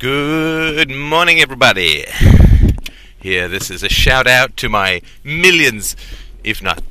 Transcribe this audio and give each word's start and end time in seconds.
Good 0.00 0.90
morning, 0.90 1.40
everybody. 1.40 2.06
Here, 3.20 3.48
this 3.48 3.70
is 3.70 3.82
a 3.82 3.90
shout 3.90 4.26
out 4.26 4.56
to 4.56 4.70
my 4.70 5.02
millions, 5.22 5.94
if 6.42 6.62
not 6.62 6.82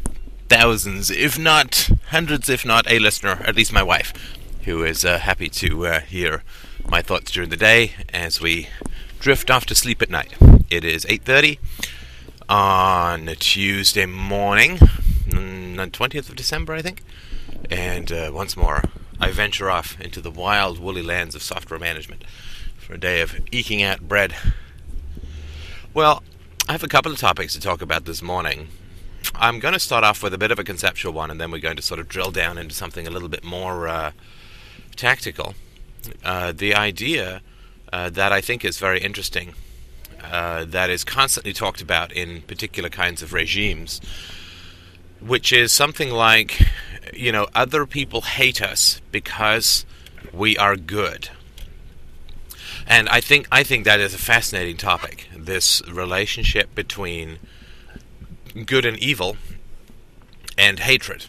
thousands, 0.48 1.10
if 1.10 1.40
not 1.40 1.90
hundreds, 2.10 2.50
if 2.50 2.64
not 2.64 2.88
a 2.88 3.00
listener, 3.00 3.42
at 3.48 3.56
least 3.56 3.74
my 3.74 3.82
wife, 3.82 4.14
who 4.66 4.84
is 4.84 5.04
uh, 5.04 5.18
happy 5.18 5.50
to 5.50 5.88
uh, 5.88 6.00
hear 6.02 6.44
my 6.88 7.02
thoughts 7.02 7.32
during 7.32 7.50
the 7.50 7.58
day 7.58 7.94
as 8.14 8.40
we 8.40 8.70
drift 9.20 9.50
off 9.50 9.66
to 9.66 9.74
sleep 9.74 10.04
at 10.04 10.12
night. 10.12 10.36
It 10.70 10.86
is 10.86 11.04
8:30 11.06 11.58
on 12.48 13.26
Tuesday 13.40 14.06
morning, 14.06 14.78
mm, 14.78 15.78
the 15.78 15.88
20th 15.88 16.30
of 16.30 16.36
December, 16.36 16.74
I 16.74 16.84
think. 16.84 17.02
And 17.72 18.12
uh, 18.12 18.30
once 18.32 18.56
more, 18.56 18.84
I 19.20 19.32
venture 19.32 19.72
off 19.72 20.00
into 20.00 20.22
the 20.22 20.30
wild, 20.30 20.78
woolly 20.78 21.02
lands 21.02 21.34
of 21.34 21.42
software 21.42 21.80
management 21.80 22.24
for 22.90 22.96
a 22.96 23.00
day 23.00 23.22
of 23.22 23.40
eking 23.52 23.84
out 23.84 24.02
bread. 24.02 24.36
Well, 25.94 26.24
I 26.68 26.72
have 26.72 26.84
a 26.84 26.88
couple 26.88 27.12
of 27.12 27.20
topics 27.20 27.54
to 27.54 27.60
talk 27.60 27.84
about 27.84 28.06
this 28.06 28.24
morning. 28.24 28.70
I'm 29.36 29.60
going 29.60 29.76
to 29.76 29.80
start 29.80 30.04
off 30.04 30.24
with 30.24 30.34
a 30.34 30.40
bit 30.40 30.50
of 30.50 30.58
a 30.58 30.64
conceptual 30.64 31.14
one, 31.14 31.30
and 31.30 31.40
then 31.40 31.52
we're 31.52 31.60
going 31.60 31.76
to 31.76 31.84
sort 31.84 32.00
of 32.00 32.10
drill 32.10 32.32
down 32.32 32.58
into 32.58 32.74
something 32.74 33.06
a 33.06 33.12
little 33.12 33.30
bit 33.30 33.44
more 33.44 33.88
uh, 33.88 34.12
tactical. 34.96 35.54
Uh, 36.24 36.52
the 36.52 36.74
idea 36.74 37.42
uh, 37.94 38.10
that 38.10 38.32
I 38.32 38.42
think 38.42 38.66
is 38.66 38.80
very 38.80 39.00
interesting, 39.00 39.54
uh, 40.24 40.66
that 40.66 40.90
is 40.90 41.04
constantly 41.04 41.54
talked 41.54 41.82
about 41.82 42.12
in 42.12 42.42
particular 42.42 42.90
kinds 42.90 43.22
of 43.22 43.34
regimes, 43.34 44.02
which 45.22 45.54
is 45.54 45.72
something 45.72 46.10
like, 46.10 46.60
you 47.14 47.32
know, 47.32 47.48
other 47.54 47.86
people 47.86 48.22
hate 48.22 48.64
us 48.64 49.00
because 49.12 49.86
we 50.34 50.58
are 50.58 50.76
good. 50.76 51.30
And 52.90 53.08
I 53.08 53.22
think 53.22 53.48
I 53.52 53.62
think 53.62 53.86
that 53.86 54.00
is 54.00 54.16
a 54.16 54.18
fascinating 54.18 54.76
topic. 54.76 55.30
This 55.38 55.88
relationship 55.88 56.74
between 56.74 57.38
good 58.66 58.84
and 58.84 58.98
evil 58.98 59.38
and 60.58 60.80
hatred. 60.80 61.28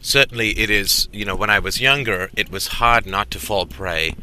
Certainly, 0.00 0.58
it 0.60 0.70
is. 0.70 1.08
You 1.12 1.24
know, 1.24 1.34
when 1.34 1.50
I 1.50 1.58
was 1.58 1.80
younger, 1.80 2.30
it 2.36 2.50
was 2.50 2.68
hard 2.68 3.04
not 3.04 3.32
to 3.32 3.40
fall 3.40 3.66
prey 3.66 4.14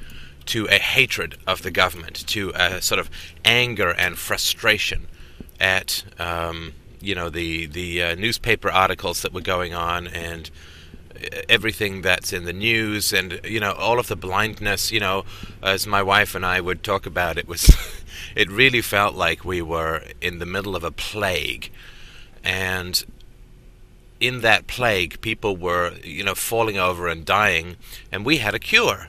to 0.46 0.68
a 0.68 0.80
hatred 0.80 1.38
of 1.46 1.64
the 1.64 1.72
government, 1.72 2.26
to 2.28 2.54
a 2.56 2.82
sort 2.82 3.00
of 3.00 3.10
anger 3.44 3.90
and 3.90 4.18
frustration 4.18 5.08
at 5.60 6.06
um, 6.18 6.76
you 7.02 7.14
know 7.14 7.30
the 7.30 7.66
the 7.66 8.02
uh, 8.02 8.16
newspaper 8.16 8.72
articles 8.72 9.22
that 9.22 9.34
were 9.34 9.42
going 9.42 9.74
on 9.74 10.08
and 10.08 10.50
everything 11.50 12.02
that's 12.02 12.34
in 12.34 12.46
the 12.46 12.54
news 12.54 13.14
and 13.14 13.40
you 13.44 13.60
know 13.60 13.74
all 13.74 14.00
of 14.00 14.08
the 14.08 14.16
blindness 14.16 14.92
you 14.92 15.00
know 15.00 15.24
as 15.62 15.88
my 15.88 16.02
wife 16.02 16.36
and 16.36 16.46
I 16.46 16.60
would 16.62 16.84
talk 16.84 17.06
about 17.06 17.38
it 17.38 17.48
was 17.48 17.70
it 18.36 18.50
really 18.50 18.82
felt 18.82 19.16
like 19.16 19.46
we 19.46 19.62
were 19.62 20.04
in 20.22 20.40
the 20.40 20.46
middle 20.46 20.76
of 20.76 20.84
a 20.84 20.92
plague. 20.92 21.72
And 22.44 23.04
in 24.20 24.42
that 24.42 24.68
plague 24.68 25.20
people 25.22 25.58
were 25.58 25.94
you 26.04 26.24
know 26.24 26.36
falling 26.36 26.78
over 26.78 27.08
and 27.08 27.26
dying 27.26 27.76
and 28.12 28.26
we 28.26 28.38
had 28.38 28.56
a 28.56 28.60
cure. 28.60 29.08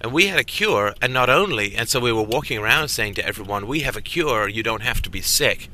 And 0.00 0.12
we 0.12 0.28
had 0.28 0.38
a 0.38 0.44
cure 0.44 0.94
and 1.02 1.12
not 1.12 1.28
only 1.28 1.74
and 1.74 1.88
so 1.88 2.00
we 2.00 2.12
were 2.12 2.22
walking 2.22 2.58
around 2.58 2.88
saying 2.88 3.14
to 3.14 3.26
everyone 3.26 3.66
we 3.66 3.80
have 3.80 3.96
a 3.96 4.02
cure. 4.02 4.48
You 4.48 4.62
don't 4.62 4.82
have 4.82 5.02
to 5.02 5.10
be 5.10 5.22
sick. 5.22 5.68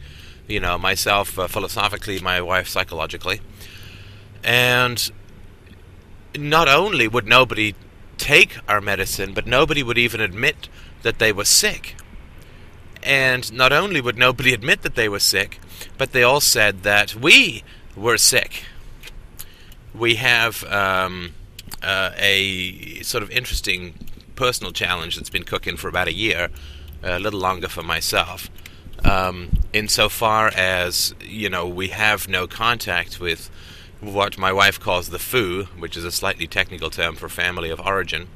You 0.47 0.61
know 0.61 0.79
myself 0.79 1.39
uh, 1.39 1.47
philosophically 1.47 2.19
my 2.21 2.41
wife 2.41 2.69
psychologically. 2.69 3.41
And 4.43 5.11
not 6.37 6.69
only 6.69 7.09
would 7.09 7.27
nobody 7.27 7.75
take 8.17 8.59
our 8.69 8.81
medicine, 8.81 9.35
but 9.35 9.47
nobody 9.47 9.83
would 9.83 9.99
even 9.99 10.21
admit 10.21 10.69
that 11.03 11.19
they 11.19 11.33
were 11.33 11.45
sick. 11.45 11.97
And 13.03 13.53
not 13.53 13.73
only 13.73 14.01
would 14.01 14.17
nobody 14.17 14.53
admit 14.59 14.83
that 14.83 14.95
they 14.95 15.09
were 15.09 15.21
sick, 15.21 15.61
but 15.99 16.13
they 16.13 16.23
all 16.23 16.41
said 16.41 16.83
that 16.83 17.15
we 17.15 17.63
were 17.97 18.19
sick. 18.19 18.65
We 19.95 20.17
have 20.17 20.65
um, 20.65 21.35
uh, 21.83 22.11
a 22.17 23.01
sort 23.03 23.23
of 23.23 23.31
interesting 23.31 23.95
personal 24.35 24.73
challenge 24.73 25.17
that's 25.17 25.31
been 25.31 25.45
cooking 25.45 25.77
for 25.77 25.89
about 25.89 26.09
a 26.09 26.13
year, 26.13 26.49
a 27.03 27.19
little 27.19 27.41
longer 27.41 27.69
for 27.69 27.83
myself. 27.83 28.51
Um, 29.05 29.51
insofar 29.73 30.51
as, 30.57 31.15
you 31.21 31.51
know, 31.51 31.69
we 31.69 31.89
have 31.89 32.27
no 32.27 32.47
contact 32.47 33.21
with 33.21 33.51
what 34.13 34.39
my 34.39 34.53
wife 34.53 34.79
calls 34.79 35.09
the 35.09 35.19
FOO, 35.19 35.65
which 35.79 35.97
is 35.97 36.05
a 36.05 36.13
slightly 36.13 36.47
technical 36.47 36.91
term 36.91 37.17
for 37.17 37.29
family 37.29 37.71
of 37.71 37.81
origin, 37.81 38.29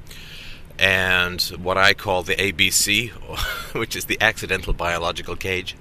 and 0.78 1.40
what 1.60 1.76
I 1.76 1.94
call 1.94 2.22
the 2.22 2.36
ABC, 2.36 3.10
which 3.74 3.96
is 3.96 4.06
the 4.06 4.20
accidental 4.20 4.72
biological 4.72 5.36
cage. 5.36 5.76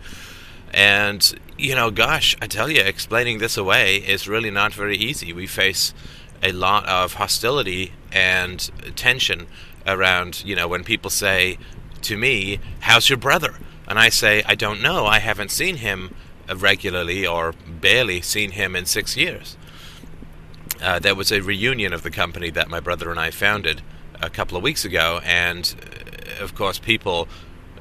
And, 0.73 1.39
you 1.57 1.75
know, 1.75 1.91
gosh, 1.91 2.35
I 2.41 2.47
tell 2.47 2.69
you, 2.69 2.81
explaining 2.81 3.37
this 3.37 3.57
away 3.57 3.97
is 3.97 4.27
really 4.27 4.51
not 4.51 4.73
very 4.73 4.97
easy. 4.97 5.31
We 5.31 5.47
face 5.47 5.93
a 6.43 6.51
lot 6.51 6.87
of 6.87 7.13
hostility 7.13 7.93
and 8.11 8.59
tension 8.95 9.47
around, 9.85 10.43
you 10.45 10.55
know, 10.55 10.67
when 10.67 10.83
people 10.83 11.09
say 11.09 11.57
to 12.01 12.17
me, 12.17 12.59
How's 12.81 13.09
your 13.09 13.17
brother? 13.17 13.55
And 13.87 13.97
I 13.97 14.09
say, 14.09 14.43
I 14.45 14.55
don't 14.55 14.81
know. 14.81 15.05
I 15.05 15.19
haven't 15.19 15.51
seen 15.51 15.77
him 15.77 16.13
regularly 16.53 17.25
or 17.25 17.53
barely 17.67 18.21
seen 18.21 18.51
him 18.51 18.75
in 18.75 18.85
six 18.85 19.15
years 19.15 19.55
uh, 20.81 20.99
there 20.99 21.15
was 21.15 21.31
a 21.31 21.41
reunion 21.41 21.93
of 21.93 22.03
the 22.03 22.11
company 22.11 22.49
that 22.51 22.69
my 22.69 22.79
brother 22.79 23.09
and 23.09 23.19
I 23.19 23.31
founded 23.31 23.81
a 24.21 24.29
couple 24.29 24.57
of 24.57 24.63
weeks 24.63 24.85
ago, 24.85 25.21
and 25.23 25.75
uh, 26.39 26.43
of 26.43 26.55
course, 26.55 26.79
people 26.79 27.27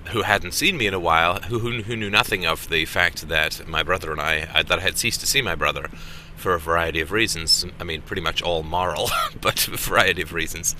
who 0.09 0.23
hadn't 0.23 0.53
seen 0.53 0.77
me 0.77 0.87
in 0.87 0.95
a 0.95 1.01
while, 1.01 1.41
who, 1.43 1.59
who 1.59 1.97
knew 1.97 2.11
nothing 2.11 2.47
of 2.47 2.69
the 2.69 2.85
fact 2.85 3.29
that 3.29 3.67
my 3.67 3.83
brother 3.83 4.13
and 4.13 4.21
I, 4.21 4.49
I, 4.55 4.63
that 4.63 4.79
I 4.79 4.83
had 4.83 4.99
ceased 4.99 5.21
to 5.21 5.27
see 5.27 5.43
my 5.43 5.55
brother 5.55 5.89
for 6.37 6.55
a 6.55 6.61
variety 6.61 7.01
of 7.01 7.11
reasons. 7.11 7.67
I 7.81 7.85
mean, 7.85 8.03
pretty 8.03 8.23
much 8.23 8.43
all 8.43 8.63
moral, 8.63 9.11
but 9.41 9.67
a 9.69 9.77
variety 9.77 10.23
of 10.23 10.33
reasons. 10.33 10.77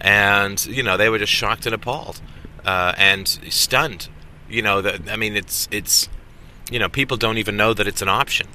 And 0.00 0.64
you 0.66 0.82
know, 0.82 0.96
they 0.96 1.08
were 1.08 1.18
just 1.18 1.32
shocked 1.32 1.66
and 1.66 1.74
appalled, 1.74 2.20
uh, 2.64 2.94
and 2.96 3.28
stunned. 3.28 4.08
You 4.48 4.62
know, 4.62 4.82
that 4.82 5.08
I 5.08 5.16
mean, 5.16 5.36
it's 5.36 5.68
it's, 5.70 6.08
you 6.70 6.78
know, 6.78 6.88
people 6.88 7.16
don't 7.16 7.38
even 7.38 7.56
know 7.56 7.72
that 7.74 7.86
it's 7.86 8.02
an 8.02 8.08
option, 8.08 8.48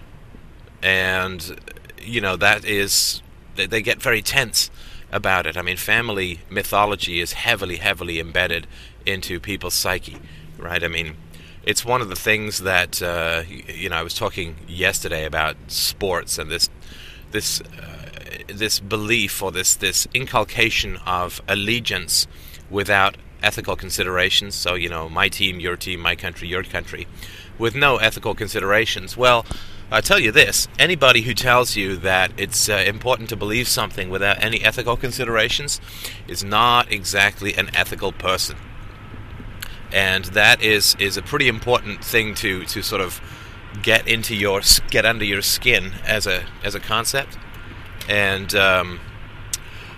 and 0.83 1.59
you 2.05 2.21
know 2.21 2.35
that 2.35 2.65
is 2.65 3.21
they, 3.55 3.65
they 3.65 3.81
get 3.81 4.01
very 4.01 4.21
tense 4.21 4.69
about 5.11 5.45
it. 5.45 5.57
I 5.57 5.61
mean, 5.61 5.77
family 5.77 6.39
mythology 6.49 7.19
is 7.19 7.33
heavily, 7.33 7.77
heavily 7.77 8.19
embedded 8.19 8.67
into 9.05 9.39
people's 9.39 9.73
psyche, 9.73 10.17
right? 10.57 10.83
I 10.83 10.87
mean, 10.87 11.15
it's 11.63 11.85
one 11.85 12.01
of 12.01 12.09
the 12.09 12.15
things 12.15 12.59
that 12.59 13.01
uh, 13.01 13.43
you 13.47 13.89
know. 13.89 13.95
I 13.95 14.03
was 14.03 14.13
talking 14.13 14.55
yesterday 14.67 15.25
about 15.25 15.55
sports 15.67 16.37
and 16.37 16.51
this 16.51 16.69
this 17.31 17.61
uh, 17.61 18.43
this 18.47 18.79
belief 18.79 19.41
or 19.41 19.51
this 19.51 19.75
this 19.75 20.07
inculcation 20.13 20.97
of 21.05 21.41
allegiance 21.47 22.27
without 22.69 23.17
ethical 23.41 23.75
considerations. 23.75 24.53
So 24.55 24.75
you 24.75 24.89
know, 24.89 25.09
my 25.09 25.29
team, 25.29 25.59
your 25.59 25.75
team, 25.75 26.01
my 26.01 26.15
country, 26.15 26.47
your 26.47 26.63
country, 26.63 27.07
with 27.57 27.73
no 27.73 27.97
ethical 27.97 28.35
considerations. 28.35 29.17
Well 29.17 29.45
I 29.91 30.01
tell 30.01 30.19
you 30.19 30.31
this 30.31 30.67
anybody 30.79 31.21
who 31.21 31.33
tells 31.33 31.75
you 31.75 31.95
that 31.97 32.31
it's 32.37 32.69
uh, 32.69 32.83
important 32.87 33.29
to 33.29 33.35
believe 33.35 33.67
something 33.67 34.09
without 34.09 34.43
any 34.43 34.63
ethical 34.63 34.97
considerations 34.97 35.79
is 36.27 36.43
not 36.43 36.91
exactly 36.91 37.53
an 37.53 37.69
ethical 37.75 38.11
person. 38.11 38.57
And 39.91 40.25
that 40.25 40.61
is, 40.61 40.95
is 40.99 41.17
a 41.17 41.21
pretty 41.21 41.47
important 41.47 42.03
thing 42.03 42.33
to, 42.35 42.65
to 42.65 42.81
sort 42.81 43.01
of 43.01 43.21
get 43.81 44.07
into 44.07 44.35
your 44.35 44.61
get 44.89 45.05
under 45.05 45.25
your 45.25 45.41
skin 45.41 45.93
as 46.05 46.25
a 46.25 46.43
as 46.63 46.75
a 46.75 46.79
concept. 46.79 47.37
And 48.07 48.53
um, 48.55 48.99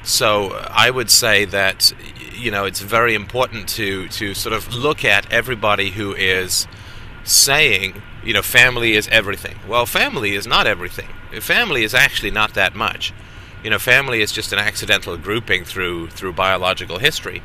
so 0.04 0.52
I 0.70 0.90
would 0.90 1.10
say 1.10 1.46
that 1.46 1.94
you 2.34 2.52
know 2.52 2.66
it's 2.66 2.82
very 2.82 3.14
important 3.14 3.70
to 3.70 4.08
to 4.10 4.34
sort 4.34 4.54
of 4.54 4.74
look 4.74 5.06
at 5.06 5.32
everybody 5.32 5.92
who 5.92 6.14
is 6.14 6.68
saying 7.24 8.02
you 8.28 8.34
know, 8.34 8.42
family 8.42 8.92
is 8.98 9.08
everything. 9.08 9.56
Well, 9.70 9.86
family 9.86 10.36
is 10.36 10.46
not 10.46 10.68
everything. 10.68 11.08
Family 11.40 11.86
is 11.86 11.94
actually 11.94 12.30
not 12.30 12.56
that 12.56 12.76
much. 12.76 13.14
You 13.64 13.70
know, 13.70 13.80
family 13.80 14.22
is 14.22 14.34
just 14.34 14.52
an 14.52 14.60
accidental 14.60 15.16
grouping 15.16 15.64
through 15.64 16.10
through 16.10 16.34
biological 16.34 16.98
history. 16.98 17.42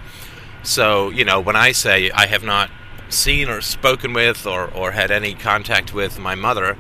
So, 0.65 1.11
you 1.11 1.25
know, 1.25 1.39
when 1.39 1.55
I 1.55 1.71
say 1.71 2.11
I 2.11 2.27
have 2.27 2.43
not 2.43 2.69
seen 3.09 3.49
or 3.49 3.61
spoken 3.61 4.13
with 4.13 4.45
or, 4.45 4.67
or 4.75 4.91
had 4.91 5.13
any 5.13 5.35
contact 5.35 5.95
with 5.95 6.19
my 6.19 6.35
mother 6.35 6.77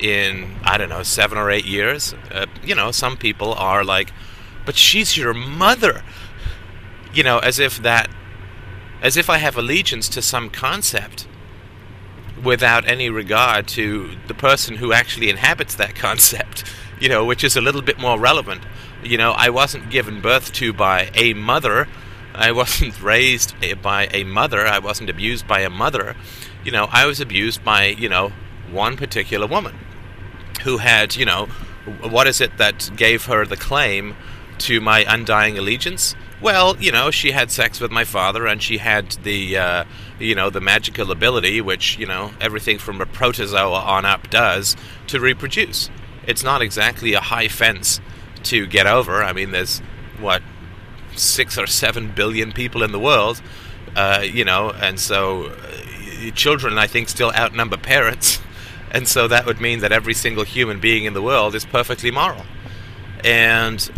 in, 0.00 0.56
I 0.64 0.76
don't 0.76 0.88
know, 0.88 1.04
seven 1.04 1.38
or 1.38 1.48
eight 1.48 1.64
years, 1.64 2.14
uh, 2.32 2.46
you 2.64 2.74
know, 2.74 2.90
some 2.90 3.16
people 3.16 3.54
are 3.54 3.84
like, 3.84 4.12
but 4.66 4.74
she's 4.74 5.16
your 5.16 5.32
mother. 5.32 6.02
You 7.14 7.22
know, 7.22 7.38
as 7.38 7.60
if 7.60 7.78
that, 7.82 8.10
as 9.00 9.16
if 9.16 9.30
I 9.30 9.38
have 9.38 9.56
allegiance 9.56 10.08
to 10.08 10.22
some 10.22 10.50
concept 10.50 11.28
without 12.42 12.88
any 12.88 13.10
regard 13.10 13.66
to 13.68 14.10
the 14.26 14.34
person 14.34 14.76
who 14.76 14.92
actually 14.92 15.30
inhabits 15.30 15.74
that 15.76 15.94
concept, 15.94 16.64
you 17.00 17.08
know, 17.08 17.24
which 17.24 17.44
is 17.44 17.56
a 17.56 17.60
little 17.60 17.82
bit 17.82 17.98
more 17.98 18.18
relevant. 18.18 18.62
You 19.02 19.16
know, 19.16 19.32
I 19.32 19.50
wasn't 19.50 19.90
given 19.90 20.20
birth 20.20 20.52
to 20.54 20.72
by 20.72 21.10
a 21.14 21.34
mother. 21.34 21.88
I 22.34 22.52
wasn't 22.60 23.00
raised 23.02 23.54
eh, 23.62 23.74
by 23.74 24.08
a 24.12 24.24
mother. 24.24 24.66
I 24.66 24.78
wasn't 24.78 25.10
abused 25.10 25.46
by 25.46 25.60
a 25.60 25.70
mother. 25.70 26.16
You 26.64 26.72
know, 26.72 26.88
I 26.90 27.06
was 27.06 27.20
abused 27.20 27.64
by, 27.64 27.86
you 27.86 28.08
know, 28.08 28.32
one 28.70 28.96
particular 28.96 29.46
woman 29.46 29.78
who 30.62 30.78
had, 30.78 31.16
you 31.16 31.24
know, 31.24 31.46
what 32.02 32.26
is 32.26 32.40
it 32.40 32.58
that 32.58 32.90
gave 32.96 33.26
her 33.26 33.46
the 33.46 33.56
claim 33.56 34.16
to 34.58 34.80
my 34.80 35.04
undying 35.08 35.56
allegiance? 35.56 36.14
Well, 36.40 36.76
you 36.76 36.92
know, 36.92 37.10
she 37.10 37.32
had 37.32 37.50
sex 37.50 37.80
with 37.80 37.90
my 37.90 38.04
father, 38.04 38.46
and 38.46 38.62
she 38.62 38.78
had 38.78 39.10
the, 39.24 39.58
uh, 39.58 39.84
you 40.20 40.36
know, 40.36 40.50
the 40.50 40.60
magical 40.60 41.10
ability, 41.10 41.60
which 41.60 41.98
you 41.98 42.06
know 42.06 42.30
everything 42.40 42.78
from 42.78 43.00
a 43.00 43.06
protozoa 43.06 43.80
on 43.80 44.04
up 44.04 44.30
does, 44.30 44.76
to 45.08 45.18
reproduce. 45.18 45.90
It's 46.26 46.44
not 46.44 46.62
exactly 46.62 47.14
a 47.14 47.20
high 47.20 47.48
fence 47.48 48.00
to 48.44 48.66
get 48.66 48.86
over. 48.86 49.24
I 49.24 49.32
mean, 49.32 49.50
there's 49.50 49.80
what 50.20 50.42
six 51.16 51.58
or 51.58 51.66
seven 51.66 52.12
billion 52.12 52.52
people 52.52 52.84
in 52.84 52.92
the 52.92 53.00
world, 53.00 53.42
uh, 53.96 54.20
you 54.22 54.44
know, 54.44 54.70
and 54.70 55.00
so 55.00 55.46
uh, 55.46 56.30
children, 56.36 56.78
I 56.78 56.86
think, 56.86 57.08
still 57.08 57.32
outnumber 57.32 57.78
parents, 57.78 58.38
and 58.92 59.08
so 59.08 59.26
that 59.26 59.44
would 59.44 59.60
mean 59.60 59.80
that 59.80 59.90
every 59.90 60.14
single 60.14 60.44
human 60.44 60.78
being 60.78 61.04
in 61.04 61.14
the 61.14 61.22
world 61.22 61.56
is 61.56 61.64
perfectly 61.64 62.12
moral, 62.12 62.46
and 63.24 63.90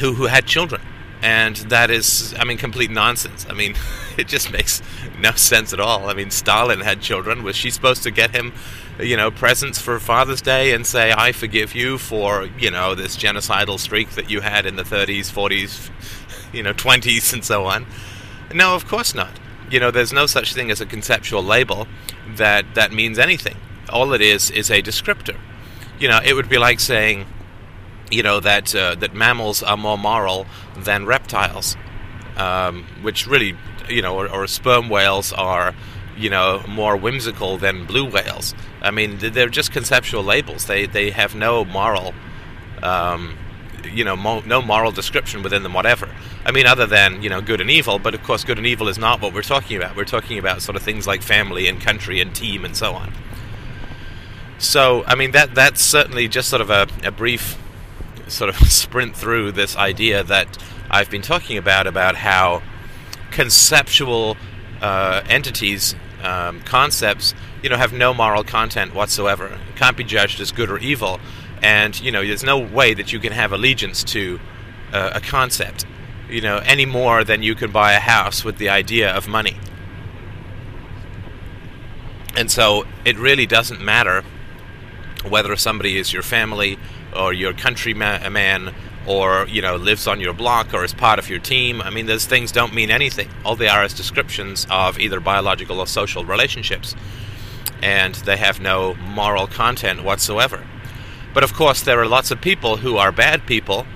who 0.00 0.12
who 0.12 0.26
had 0.26 0.44
children 0.44 0.82
and 1.22 1.56
that 1.56 1.90
is, 1.90 2.34
I 2.38 2.44
mean, 2.44 2.58
complete 2.58 2.90
nonsense. 2.90 3.46
I 3.48 3.54
mean, 3.54 3.74
it 4.18 4.28
just 4.28 4.52
makes 4.52 4.82
no 5.18 5.32
sense 5.32 5.72
at 5.72 5.80
all. 5.80 6.08
I 6.08 6.14
mean, 6.14 6.30
Stalin 6.30 6.80
had 6.80 7.00
children. 7.00 7.42
Was 7.42 7.56
she 7.56 7.70
supposed 7.70 8.02
to 8.02 8.10
get 8.10 8.34
him, 8.34 8.52
you 9.00 9.16
know, 9.16 9.30
presents 9.30 9.78
for 9.78 9.98
Father's 9.98 10.42
Day 10.42 10.72
and 10.72 10.86
say, 10.86 11.12
"I 11.12 11.32
forgive 11.32 11.74
you 11.74 11.98
for, 11.98 12.48
you 12.58 12.70
know, 12.70 12.94
this 12.94 13.16
genocidal 13.16 13.78
streak 13.78 14.10
that 14.10 14.30
you 14.30 14.40
had 14.40 14.66
in 14.66 14.76
the 14.76 14.84
30s, 14.84 15.30
40s, 15.30 15.90
you 16.52 16.62
know, 16.62 16.72
20s, 16.72 17.32
and 17.32 17.44
so 17.44 17.64
on"? 17.64 17.86
No, 18.52 18.74
of 18.74 18.86
course 18.86 19.14
not. 19.14 19.40
You 19.70 19.80
know, 19.80 19.90
there's 19.90 20.12
no 20.12 20.26
such 20.26 20.54
thing 20.54 20.70
as 20.70 20.80
a 20.80 20.86
conceptual 20.86 21.42
label 21.42 21.88
that 22.36 22.74
that 22.74 22.92
means 22.92 23.18
anything. 23.18 23.56
All 23.88 24.12
it 24.12 24.20
is 24.20 24.50
is 24.50 24.70
a 24.70 24.82
descriptor. 24.82 25.36
You 25.98 26.08
know, 26.08 26.20
it 26.24 26.34
would 26.34 26.48
be 26.48 26.58
like 26.58 26.78
saying 26.78 27.26
you 28.10 28.22
know 28.22 28.40
that 28.40 28.74
uh, 28.74 28.94
that 28.96 29.14
mammals 29.14 29.62
are 29.62 29.76
more 29.76 29.98
moral 29.98 30.46
than 30.76 31.06
reptiles, 31.06 31.76
um, 32.36 32.84
which 33.02 33.26
really, 33.26 33.56
you 33.88 34.02
know, 34.02 34.16
or, 34.16 34.28
or, 34.30 34.46
sperm 34.46 34.88
whales 34.88 35.32
are, 35.32 35.74
you 36.16 36.30
know, 36.30 36.62
more 36.68 36.96
whimsical 36.96 37.58
than 37.58 37.84
blue 37.84 38.08
whales. 38.08 38.54
I 38.82 38.90
mean, 38.90 39.18
they're 39.18 39.48
just 39.48 39.72
conceptual 39.72 40.22
labels. 40.22 40.66
They 40.66 40.86
they 40.86 41.10
have 41.10 41.34
no 41.34 41.64
moral, 41.64 42.14
um, 42.82 43.36
you 43.92 44.04
know, 44.04 44.16
mo- 44.16 44.42
no 44.46 44.62
moral 44.62 44.92
description 44.92 45.42
within 45.42 45.62
them. 45.62 45.72
Whatever. 45.72 46.08
I 46.44 46.52
mean, 46.52 46.66
other 46.66 46.86
than 46.86 47.22
you 47.22 47.28
know, 47.28 47.40
good 47.40 47.60
and 47.60 47.70
evil. 47.70 47.98
But 47.98 48.14
of 48.14 48.22
course, 48.22 48.44
good 48.44 48.58
and 48.58 48.66
evil 48.66 48.88
is 48.88 48.98
not 48.98 49.20
what 49.20 49.34
we're 49.34 49.42
talking 49.42 49.76
about. 49.76 49.96
We're 49.96 50.04
talking 50.04 50.38
about 50.38 50.62
sort 50.62 50.76
of 50.76 50.82
things 50.82 51.06
like 51.06 51.22
family 51.22 51.66
and 51.66 51.80
country 51.80 52.20
and 52.20 52.34
team 52.34 52.64
and 52.64 52.76
so 52.76 52.92
on. 52.92 53.12
So, 54.58 55.04
I 55.06 55.16
mean, 55.16 55.32
that 55.32 55.54
that's 55.54 55.82
certainly 55.82 56.28
just 56.28 56.48
sort 56.48 56.62
of 56.62 56.70
a, 56.70 56.86
a 57.04 57.10
brief 57.10 57.58
sort 58.28 58.50
of 58.50 58.56
sprint 58.70 59.16
through 59.16 59.52
this 59.52 59.76
idea 59.76 60.22
that 60.24 60.58
I've 60.90 61.10
been 61.10 61.22
talking 61.22 61.58
about 61.58 61.86
about 61.86 62.16
how 62.16 62.62
conceptual 63.30 64.36
uh, 64.80 65.22
entities, 65.28 65.94
um, 66.22 66.60
concepts, 66.60 67.34
you 67.62 67.68
know, 67.68 67.76
have 67.76 67.92
no 67.92 68.14
moral 68.14 68.44
content 68.44 68.94
whatsoever. 68.94 69.58
can't 69.76 69.96
be 69.96 70.04
judged 70.04 70.40
as 70.40 70.52
good 70.52 70.70
or 70.70 70.78
evil, 70.78 71.20
and 71.62 72.00
you 72.00 72.12
know, 72.12 72.24
there's 72.24 72.44
no 72.44 72.58
way 72.58 72.94
that 72.94 73.12
you 73.12 73.18
can 73.18 73.32
have 73.32 73.52
allegiance 73.52 74.04
to 74.04 74.40
uh, 74.92 75.10
a 75.14 75.20
concept, 75.20 75.84
you 76.28 76.40
know, 76.40 76.58
any 76.58 76.86
more 76.86 77.24
than 77.24 77.42
you 77.42 77.54
can 77.54 77.70
buy 77.72 77.92
a 77.92 78.00
house 78.00 78.44
with 78.44 78.58
the 78.58 78.68
idea 78.68 79.10
of 79.14 79.26
money. 79.26 79.56
And 82.36 82.50
so, 82.50 82.86
it 83.04 83.16
really 83.16 83.46
doesn't 83.46 83.80
matter 83.80 84.22
whether 85.26 85.56
somebody 85.56 85.98
is 85.98 86.12
your 86.12 86.22
family 86.22 86.78
or 87.16 87.32
your 87.32 87.52
countryman 87.52 88.74
or 89.06 89.46
you 89.48 89.62
know 89.62 89.76
lives 89.76 90.06
on 90.06 90.20
your 90.20 90.32
block 90.32 90.74
or 90.74 90.84
is 90.84 90.92
part 90.92 91.18
of 91.18 91.30
your 91.30 91.38
team. 91.38 91.80
I 91.80 91.90
mean, 91.90 92.06
those 92.06 92.26
things 92.26 92.52
don't 92.52 92.74
mean 92.74 92.90
anything. 92.90 93.28
All 93.44 93.56
they 93.56 93.68
are 93.68 93.84
is 93.84 93.94
descriptions 93.94 94.66
of 94.70 94.98
either 94.98 95.20
biological 95.20 95.80
or 95.80 95.86
social 95.86 96.24
relationships, 96.24 96.94
and 97.82 98.14
they 98.16 98.36
have 98.36 98.60
no 98.60 98.94
moral 98.94 99.46
content 99.46 100.02
whatsoever. 100.04 100.66
But 101.32 101.44
of 101.44 101.54
course, 101.54 101.82
there 101.82 102.00
are 102.00 102.06
lots 102.06 102.30
of 102.30 102.40
people 102.40 102.78
who 102.78 102.96
are 102.96 103.12
bad 103.12 103.46
people 103.46 103.86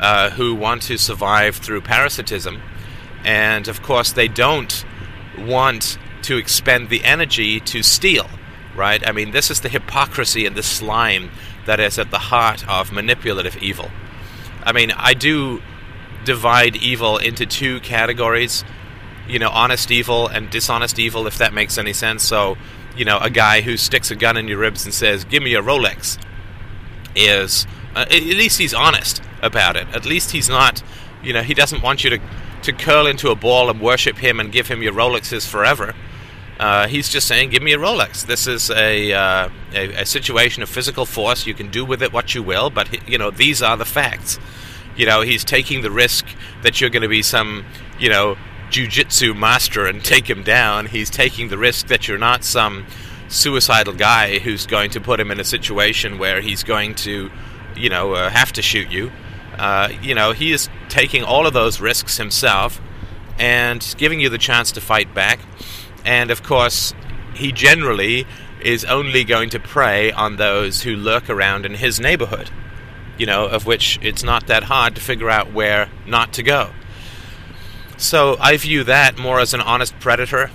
uh, 0.00 0.30
who 0.30 0.54
want 0.54 0.82
to 0.82 0.98
survive 0.98 1.56
through 1.56 1.82
parasitism, 1.82 2.60
and 3.24 3.68
of 3.68 3.82
course, 3.82 4.12
they 4.12 4.28
don't 4.28 4.84
want 5.38 5.98
to 6.22 6.36
expend 6.36 6.88
the 6.88 7.04
energy 7.04 7.60
to 7.60 7.82
steal. 7.82 8.28
Right? 8.74 9.06
I 9.08 9.12
mean, 9.12 9.30
this 9.30 9.50
is 9.50 9.60
the 9.60 9.70
hypocrisy 9.70 10.44
and 10.44 10.54
the 10.54 10.62
slime 10.62 11.30
that 11.66 11.80
is 11.80 11.98
at 11.98 12.10
the 12.10 12.18
heart 12.18 12.66
of 12.68 12.92
manipulative 12.92 13.56
evil. 13.58 13.90
I 14.62 14.72
mean, 14.72 14.90
I 14.92 15.14
do 15.14 15.62
divide 16.24 16.76
evil 16.76 17.18
into 17.18 17.46
two 17.46 17.80
categories, 17.80 18.64
you 19.28 19.38
know, 19.38 19.50
honest 19.50 19.90
evil 19.90 20.26
and 20.26 20.50
dishonest 20.50 20.98
evil, 20.98 21.26
if 21.26 21.38
that 21.38 21.54
makes 21.54 21.78
any 21.78 21.92
sense. 21.92 22.24
So, 22.24 22.56
you 22.96 23.04
know, 23.04 23.18
a 23.18 23.30
guy 23.30 23.60
who 23.60 23.76
sticks 23.76 24.10
a 24.10 24.16
gun 24.16 24.36
in 24.36 24.48
your 24.48 24.58
ribs 24.58 24.84
and 24.84 24.92
says, 24.92 25.24
Give 25.24 25.42
me 25.42 25.54
a 25.54 25.62
Rolex, 25.62 26.18
is, 27.14 27.66
uh, 27.94 28.06
at 28.10 28.22
least 28.22 28.58
he's 28.58 28.74
honest 28.74 29.22
about 29.42 29.76
it. 29.76 29.86
At 29.94 30.04
least 30.04 30.32
he's 30.32 30.48
not, 30.48 30.82
you 31.22 31.32
know, 31.32 31.42
he 31.42 31.54
doesn't 31.54 31.82
want 31.82 32.04
you 32.04 32.10
to, 32.10 32.20
to 32.62 32.72
curl 32.72 33.06
into 33.06 33.30
a 33.30 33.36
ball 33.36 33.70
and 33.70 33.80
worship 33.80 34.16
him 34.16 34.40
and 34.40 34.50
give 34.50 34.68
him 34.68 34.82
your 34.82 34.92
Rolexes 34.92 35.48
forever. 35.48 35.94
Uh, 36.58 36.88
he's 36.88 37.08
just 37.08 37.28
saying, 37.28 37.50
"Give 37.50 37.62
me 37.62 37.72
a 37.72 37.78
Rolex." 37.78 38.24
This 38.26 38.46
is 38.46 38.70
a, 38.70 39.12
uh, 39.12 39.48
a, 39.74 39.88
a 40.02 40.06
situation 40.06 40.62
of 40.62 40.68
physical 40.68 41.04
force. 41.04 41.46
You 41.46 41.54
can 41.54 41.70
do 41.70 41.84
with 41.84 42.02
it 42.02 42.12
what 42.12 42.34
you 42.34 42.42
will, 42.42 42.70
but 42.70 43.08
you 43.08 43.18
know 43.18 43.30
these 43.30 43.62
are 43.62 43.76
the 43.76 43.84
facts. 43.84 44.38
You 44.96 45.04
know, 45.04 45.20
he's 45.20 45.44
taking 45.44 45.82
the 45.82 45.90
risk 45.90 46.26
that 46.62 46.80
you're 46.80 46.90
going 46.90 47.02
to 47.02 47.08
be 47.08 47.20
some, 47.20 47.66
you 47.98 48.08
know, 48.08 48.36
jujitsu 48.70 49.36
master 49.36 49.86
and 49.86 50.02
take 50.02 50.28
him 50.28 50.42
down. 50.42 50.86
He's 50.86 51.10
taking 51.10 51.48
the 51.48 51.58
risk 51.58 51.88
that 51.88 52.08
you're 52.08 52.16
not 52.16 52.44
some 52.44 52.86
suicidal 53.28 53.92
guy 53.92 54.38
who's 54.38 54.66
going 54.66 54.90
to 54.92 55.00
put 55.00 55.20
him 55.20 55.30
in 55.30 55.38
a 55.38 55.44
situation 55.44 56.18
where 56.18 56.40
he's 56.40 56.64
going 56.64 56.94
to, 56.94 57.30
you 57.76 57.90
know, 57.90 58.14
uh, 58.14 58.30
have 58.30 58.52
to 58.54 58.62
shoot 58.62 58.90
you. 58.90 59.12
Uh, 59.58 59.90
you 60.02 60.14
know, 60.14 60.32
he 60.32 60.52
is 60.52 60.70
taking 60.88 61.22
all 61.22 61.46
of 61.46 61.52
those 61.52 61.80
risks 61.80 62.16
himself 62.16 62.80
and 63.38 63.94
giving 63.98 64.20
you 64.20 64.30
the 64.30 64.38
chance 64.38 64.72
to 64.72 64.80
fight 64.80 65.12
back 65.14 65.40
and 66.06 66.30
of 66.30 66.42
course, 66.42 66.94
he 67.34 67.52
generally 67.52 68.26
is 68.60 68.84
only 68.84 69.24
going 69.24 69.50
to 69.50 69.60
prey 69.60 70.10
on 70.12 70.36
those 70.36 70.82
who 70.82 70.96
lurk 70.96 71.28
around 71.28 71.66
in 71.66 71.74
his 71.74 72.00
neighborhood, 72.00 72.48
you 73.18 73.26
know, 73.26 73.46
of 73.46 73.66
which 73.66 73.98
it's 74.00 74.22
not 74.22 74.46
that 74.46 74.64
hard 74.64 74.94
to 74.94 75.00
figure 75.00 75.28
out 75.28 75.52
where 75.52 75.90
not 76.06 76.32
to 76.32 76.42
go. 76.42 76.70
So 77.98 78.36
I 78.40 78.56
view 78.56 78.84
that 78.84 79.18
more 79.18 79.40
as 79.40 79.52
an 79.52 79.60
honest 79.60 79.98
predator. 80.00 80.50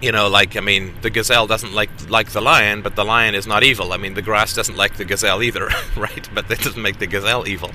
You 0.00 0.12
know, 0.12 0.28
like 0.28 0.56
I 0.56 0.60
mean, 0.60 0.94
the 1.02 1.10
gazelle 1.10 1.48
doesn't 1.48 1.74
like 1.74 1.90
like 2.08 2.30
the 2.30 2.40
lion, 2.40 2.82
but 2.82 2.94
the 2.94 3.04
lion 3.04 3.34
is 3.34 3.48
not 3.48 3.64
evil. 3.64 3.92
I 3.92 3.96
mean, 3.96 4.14
the 4.14 4.22
grass 4.22 4.54
doesn't 4.54 4.76
like 4.76 4.96
the 4.96 5.04
gazelle 5.04 5.42
either, 5.42 5.70
right? 5.96 6.28
But 6.32 6.46
that 6.48 6.60
doesn't 6.60 6.80
make 6.80 7.00
the 7.00 7.08
gazelle 7.08 7.48
evil. 7.48 7.72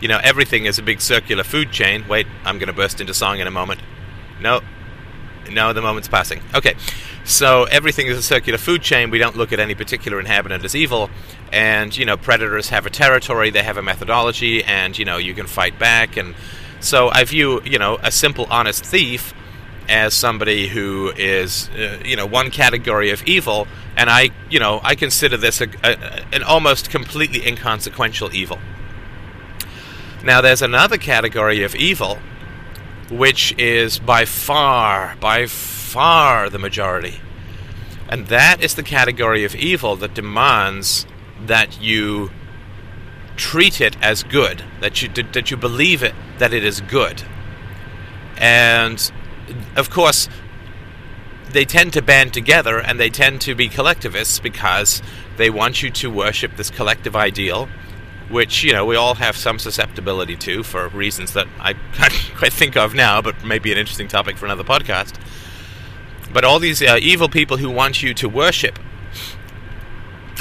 You 0.00 0.08
know, 0.08 0.20
everything 0.22 0.66
is 0.66 0.78
a 0.78 0.82
big 0.82 1.00
circular 1.00 1.42
food 1.42 1.72
chain. 1.72 2.06
Wait, 2.06 2.26
I'm 2.44 2.58
going 2.58 2.66
to 2.66 2.74
burst 2.74 3.00
into 3.00 3.14
song 3.14 3.38
in 3.38 3.46
a 3.46 3.50
moment. 3.50 3.80
No, 4.40 4.60
no, 5.50 5.72
the 5.72 5.82
moment's 5.82 6.08
passing. 6.08 6.40
Okay, 6.54 6.74
so 7.24 7.64
everything 7.64 8.06
is 8.06 8.18
a 8.18 8.22
circular 8.22 8.58
food 8.58 8.82
chain. 8.82 9.10
We 9.10 9.18
don't 9.18 9.36
look 9.36 9.52
at 9.52 9.60
any 9.60 9.74
particular 9.74 10.20
inhabitant 10.20 10.64
as 10.64 10.74
evil, 10.74 11.10
and 11.52 11.96
you 11.96 12.04
know, 12.04 12.16
predators 12.16 12.68
have 12.70 12.86
a 12.86 12.90
territory, 12.90 13.50
they 13.50 13.62
have 13.62 13.76
a 13.76 13.82
methodology, 13.82 14.64
and 14.64 14.96
you 14.98 15.04
know, 15.04 15.18
you 15.18 15.34
can 15.34 15.46
fight 15.46 15.78
back. 15.78 16.16
And 16.16 16.34
so 16.80 17.10
I 17.10 17.24
view 17.24 17.62
you 17.64 17.78
know 17.78 17.98
a 18.02 18.10
simple, 18.10 18.46
honest 18.50 18.84
thief 18.84 19.34
as 19.88 20.14
somebody 20.14 20.68
who 20.68 21.12
is 21.16 21.68
uh, 21.70 22.00
you 22.04 22.16
know 22.16 22.26
one 22.26 22.50
category 22.50 23.10
of 23.10 23.22
evil, 23.24 23.66
and 23.96 24.10
I 24.10 24.30
you 24.50 24.60
know 24.60 24.80
I 24.82 24.94
consider 24.94 25.36
this 25.36 25.60
a, 25.60 25.68
a, 25.82 26.24
an 26.32 26.42
almost 26.42 26.90
completely 26.90 27.46
inconsequential 27.46 28.34
evil. 28.34 28.58
Now, 30.24 30.40
there's 30.40 30.62
another 30.62 30.96
category 30.96 31.62
of 31.64 31.74
evil 31.74 32.18
which 33.10 33.54
is 33.58 33.98
by 33.98 34.24
far, 34.24 35.16
by 35.20 35.46
far 35.46 36.48
the 36.50 36.58
majority. 36.58 37.20
And 38.08 38.26
that 38.28 38.62
is 38.62 38.74
the 38.74 38.82
category 38.82 39.44
of 39.44 39.54
evil 39.54 39.96
that 39.96 40.14
demands 40.14 41.06
that 41.46 41.80
you 41.80 42.30
treat 43.36 43.80
it 43.80 43.96
as 44.02 44.22
good, 44.22 44.62
that 44.80 45.02
you 45.02 45.08
that 45.08 45.50
you 45.50 45.56
believe 45.56 46.02
it 46.02 46.14
that 46.38 46.52
it 46.52 46.64
is 46.64 46.80
good. 46.80 47.22
And 48.36 49.10
of 49.76 49.90
course, 49.90 50.28
they 51.50 51.64
tend 51.64 51.92
to 51.94 52.02
band 52.02 52.34
together 52.34 52.78
and 52.78 52.98
they 52.98 53.10
tend 53.10 53.40
to 53.42 53.54
be 53.54 53.68
collectivists 53.68 54.38
because 54.38 55.02
they 55.36 55.50
want 55.50 55.82
you 55.82 55.90
to 55.90 56.10
worship 56.10 56.56
this 56.56 56.70
collective 56.70 57.14
ideal 57.16 57.68
which 58.34 58.64
you 58.64 58.72
know 58.72 58.84
we 58.84 58.96
all 58.96 59.14
have 59.14 59.36
some 59.36 59.60
susceptibility 59.60 60.34
to 60.34 60.64
for 60.64 60.88
reasons 60.88 61.32
that 61.34 61.46
I 61.60 61.72
can't 61.94 62.12
quite 62.36 62.52
think 62.52 62.76
of 62.76 62.92
now, 62.92 63.22
but 63.22 63.44
maybe 63.44 63.70
an 63.70 63.78
interesting 63.78 64.08
topic 64.08 64.36
for 64.36 64.44
another 64.44 64.64
podcast. 64.64 65.14
But 66.32 66.44
all 66.44 66.58
these 66.58 66.82
uh, 66.82 66.98
evil 67.00 67.28
people 67.28 67.58
who 67.58 67.70
want 67.70 68.02
you 68.02 68.12
to 68.14 68.28
worship 68.28 68.76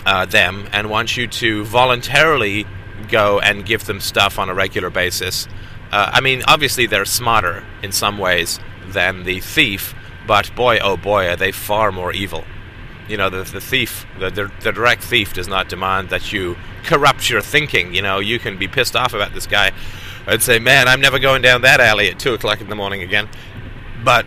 uh, 0.07 0.25
them 0.25 0.67
and 0.73 0.89
want 0.89 1.15
you 1.15 1.27
to 1.27 1.63
voluntarily 1.65 2.65
go 3.09 3.39
and 3.39 3.63
give 3.63 3.85
them 3.85 3.99
stuff 3.99 4.39
on 4.39 4.49
a 4.49 4.55
regular 4.55 4.89
basis. 4.89 5.47
Uh, 5.91 6.09
I 6.13 6.19
mean, 6.19 6.41
obviously 6.47 6.87
they're 6.87 7.05
smarter 7.05 7.63
in 7.83 7.91
some 7.91 8.17
ways 8.17 8.59
than 8.87 9.23
the 9.23 9.39
thief, 9.39 9.93
but 10.25 10.53
boy, 10.55 10.79
oh 10.79 10.97
boy, 10.97 11.27
are 11.29 11.35
they 11.35 11.51
far 11.51 11.91
more 11.91 12.11
evil. 12.11 12.43
You 13.07 13.17
know, 13.17 13.29
the, 13.29 13.43
the 13.43 13.61
thief, 13.61 14.05
the, 14.19 14.29
the, 14.29 14.51
the 14.61 14.71
direct 14.71 15.03
thief 15.03 15.33
does 15.33 15.47
not 15.47 15.69
demand 15.69 16.09
that 16.09 16.31
you 16.31 16.55
corrupt 16.83 17.29
your 17.29 17.41
thinking. 17.41 17.93
You 17.93 18.01
know, 18.01 18.19
you 18.19 18.39
can 18.39 18.57
be 18.57 18.67
pissed 18.67 18.95
off 18.95 19.13
about 19.13 19.33
this 19.33 19.47
guy 19.47 19.71
and 20.25 20.41
say, 20.41 20.59
man, 20.59 20.87
I'm 20.87 21.01
never 21.01 21.19
going 21.19 21.41
down 21.41 21.61
that 21.61 21.79
alley 21.79 22.09
at 22.09 22.19
2 22.19 22.33
o'clock 22.33 22.61
in 22.61 22.69
the 22.69 22.75
morning 22.75 23.01
again. 23.01 23.27
But, 24.03 24.25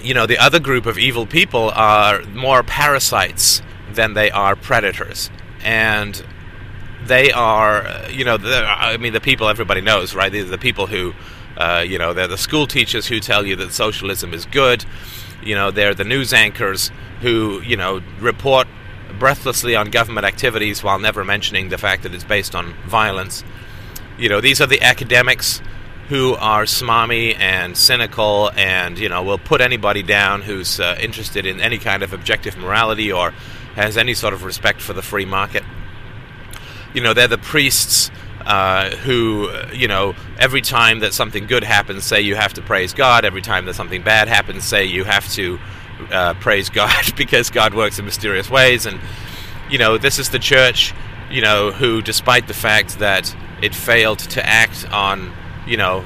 you 0.00 0.14
know, 0.14 0.26
the 0.26 0.38
other 0.38 0.60
group 0.60 0.86
of 0.86 0.98
evil 0.98 1.26
people 1.26 1.70
are 1.70 2.22
more 2.24 2.62
parasites 2.62 3.62
than 3.92 4.14
they 4.14 4.30
are 4.30 4.56
predators. 4.56 5.30
And 5.62 6.22
they 7.06 7.32
are, 7.32 7.86
you 8.10 8.24
know, 8.24 8.36
I 8.36 8.96
mean, 8.96 9.12
the 9.12 9.20
people 9.20 9.48
everybody 9.48 9.80
knows, 9.80 10.14
right? 10.14 10.30
These 10.30 10.44
are 10.44 10.50
the 10.50 10.58
people 10.58 10.86
who, 10.86 11.14
uh, 11.56 11.84
you 11.86 11.98
know, 11.98 12.12
they're 12.12 12.28
the 12.28 12.38
school 12.38 12.66
teachers 12.66 13.06
who 13.06 13.20
tell 13.20 13.46
you 13.46 13.56
that 13.56 13.72
socialism 13.72 14.34
is 14.34 14.46
good. 14.46 14.84
You 15.44 15.54
know, 15.54 15.70
they're 15.70 15.94
the 15.94 16.04
news 16.04 16.32
anchors 16.32 16.90
who, 17.20 17.60
you 17.62 17.76
know, 17.76 18.00
report 18.18 18.66
breathlessly 19.18 19.76
on 19.76 19.90
government 19.90 20.26
activities 20.26 20.82
while 20.82 20.98
never 20.98 21.24
mentioning 21.24 21.68
the 21.68 21.78
fact 21.78 22.02
that 22.02 22.14
it's 22.14 22.24
based 22.24 22.54
on 22.54 22.74
violence. 22.86 23.44
You 24.18 24.28
know, 24.28 24.40
these 24.40 24.60
are 24.60 24.66
the 24.66 24.82
academics 24.82 25.60
who 26.08 26.34
are 26.34 26.64
smarmy 26.64 27.38
and 27.38 27.76
cynical 27.76 28.50
and, 28.56 28.98
you 28.98 29.08
know, 29.08 29.22
will 29.22 29.38
put 29.38 29.60
anybody 29.60 30.02
down 30.02 30.42
who's 30.42 30.78
uh, 30.78 30.96
interested 31.00 31.46
in 31.46 31.60
any 31.60 31.78
kind 31.78 32.02
of 32.02 32.12
objective 32.12 32.56
morality 32.56 33.10
or 33.10 33.30
has 33.74 33.96
any 33.96 34.14
sort 34.14 34.34
of 34.34 34.44
respect 34.44 34.80
for 34.80 34.92
the 34.92 35.02
free 35.02 35.24
market. 35.24 35.62
You 36.92 37.00
know, 37.00 37.14
they're 37.14 37.26
the 37.26 37.38
priests 37.38 38.10
uh, 38.46 38.90
who, 38.96 39.50
you 39.72 39.88
know, 39.88 40.14
every 40.38 40.60
time 40.60 41.00
that 41.00 41.14
something 41.14 41.46
good 41.46 41.64
happens, 41.64 42.04
say 42.04 42.20
you 42.20 42.34
have 42.34 42.52
to 42.54 42.62
praise 42.62 42.92
God. 42.92 43.24
Every 43.24 43.42
time 43.42 43.64
that 43.66 43.74
something 43.74 44.02
bad 44.02 44.28
happens, 44.28 44.64
say 44.64 44.84
you 44.84 45.04
have 45.04 45.28
to 45.32 45.58
uh, 46.10 46.34
praise 46.34 46.68
God 46.68 47.12
because 47.16 47.50
God 47.50 47.74
works 47.74 47.98
in 47.98 48.04
mysterious 48.04 48.50
ways. 48.50 48.86
And, 48.86 49.00
you 49.70 49.78
know, 49.78 49.98
this 49.98 50.18
is 50.18 50.30
the 50.30 50.38
church, 50.38 50.92
you 51.30 51.40
know, 51.40 51.70
who, 51.70 52.02
despite 52.02 52.46
the 52.46 52.54
fact 52.54 52.98
that 52.98 53.34
it 53.62 53.74
failed 53.74 54.18
to 54.18 54.44
act 54.44 54.86
on, 54.92 55.32
you 55.66 55.76
know, 55.76 56.04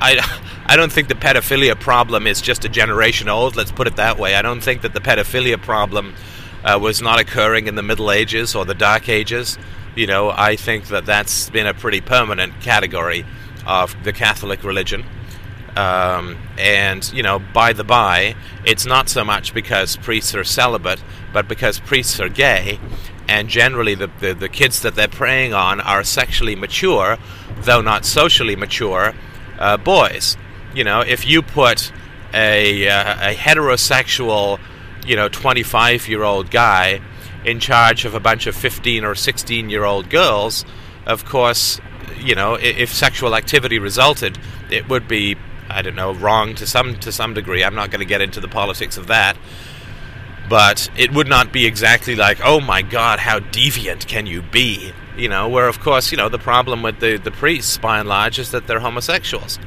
I, 0.00 0.40
I 0.66 0.76
don't 0.76 0.92
think 0.92 1.08
the 1.08 1.14
pedophilia 1.14 1.78
problem 1.78 2.26
is 2.26 2.40
just 2.40 2.64
a 2.64 2.68
generation 2.68 3.28
old, 3.28 3.56
let's 3.56 3.72
put 3.72 3.86
it 3.86 3.96
that 3.96 4.18
way. 4.18 4.34
I 4.34 4.42
don't 4.42 4.60
think 4.60 4.82
that 4.82 4.94
the 4.94 5.00
pedophilia 5.00 5.60
problem 5.60 6.14
uh, 6.64 6.78
was 6.80 7.00
not 7.00 7.18
occurring 7.18 7.66
in 7.66 7.74
the 7.74 7.82
Middle 7.82 8.10
Ages 8.10 8.54
or 8.54 8.64
the 8.64 8.74
Dark 8.74 9.08
Ages. 9.08 9.58
You 10.00 10.06
know, 10.06 10.30
I 10.30 10.56
think 10.56 10.86
that 10.86 11.04
that's 11.04 11.50
been 11.50 11.66
a 11.66 11.74
pretty 11.74 12.00
permanent 12.00 12.58
category 12.62 13.26
of 13.66 13.94
the 14.02 14.14
Catholic 14.14 14.64
religion. 14.64 15.04
Um, 15.76 16.38
and, 16.56 17.06
you 17.12 17.22
know, 17.22 17.38
by 17.38 17.74
the 17.74 17.84
by, 17.84 18.34
it's 18.64 18.86
not 18.86 19.10
so 19.10 19.26
much 19.26 19.52
because 19.52 19.98
priests 19.98 20.34
are 20.34 20.42
celibate, 20.42 21.02
but 21.34 21.48
because 21.48 21.80
priests 21.80 22.18
are 22.18 22.30
gay, 22.30 22.80
and 23.28 23.50
generally 23.50 23.94
the, 23.94 24.10
the, 24.20 24.32
the 24.32 24.48
kids 24.48 24.80
that 24.80 24.94
they're 24.94 25.06
preying 25.06 25.52
on 25.52 25.82
are 25.82 26.02
sexually 26.02 26.56
mature, 26.56 27.18
though 27.64 27.82
not 27.82 28.06
socially 28.06 28.56
mature, 28.56 29.12
uh, 29.58 29.76
boys. 29.76 30.38
You 30.74 30.84
know, 30.84 31.02
if 31.02 31.26
you 31.26 31.42
put 31.42 31.92
a, 32.32 32.88
uh, 32.88 33.32
a 33.32 33.34
heterosexual, 33.34 34.58
you 35.04 35.16
know, 35.16 35.28
25 35.28 36.08
year 36.08 36.22
old 36.22 36.50
guy 36.50 37.02
in 37.44 37.60
charge 37.60 38.04
of 38.04 38.14
a 38.14 38.20
bunch 38.20 38.46
of 38.46 38.54
15 38.54 39.04
or 39.04 39.14
16 39.14 39.70
year 39.70 39.84
old 39.84 40.10
girls, 40.10 40.64
of 41.06 41.24
course, 41.24 41.80
you 42.18 42.34
know, 42.34 42.54
if, 42.54 42.92
sexual 42.92 43.34
activity 43.34 43.78
resulted, 43.78 44.38
it 44.70 44.88
would 44.88 45.08
be 45.08 45.36
I 45.68 45.82
don't 45.82 45.94
know, 45.94 46.12
wrong 46.12 46.56
to 46.56 46.66
some 46.66 46.96
to 47.00 47.12
some 47.12 47.32
degree. 47.32 47.62
I'm 47.62 47.76
not 47.76 47.90
going 47.90 48.00
to 48.00 48.06
get 48.06 48.20
into 48.20 48.40
the 48.40 48.48
politics 48.48 48.96
of 48.96 49.06
that. 49.06 49.36
But 50.48 50.90
it 50.96 51.14
would 51.14 51.28
not 51.28 51.52
be 51.52 51.64
exactly 51.64 52.16
like, 52.16 52.40
oh 52.42 52.60
my 52.60 52.82
God, 52.82 53.20
how 53.20 53.38
deviant 53.38 54.08
can 54.08 54.26
you 54.26 54.42
be? 54.42 54.92
You 55.16 55.28
know, 55.28 55.48
where 55.48 55.68
of 55.68 55.78
course, 55.78 56.10
you 56.10 56.18
know, 56.18 56.28
the 56.28 56.40
problem 56.40 56.82
with 56.82 56.98
the, 56.98 57.18
the 57.18 57.30
priests, 57.30 57.78
by 57.78 58.00
and 58.00 58.08
large, 58.08 58.40
is 58.40 58.50
that 58.50 58.66
they're 58.66 58.80
homosexuals. 58.80 59.60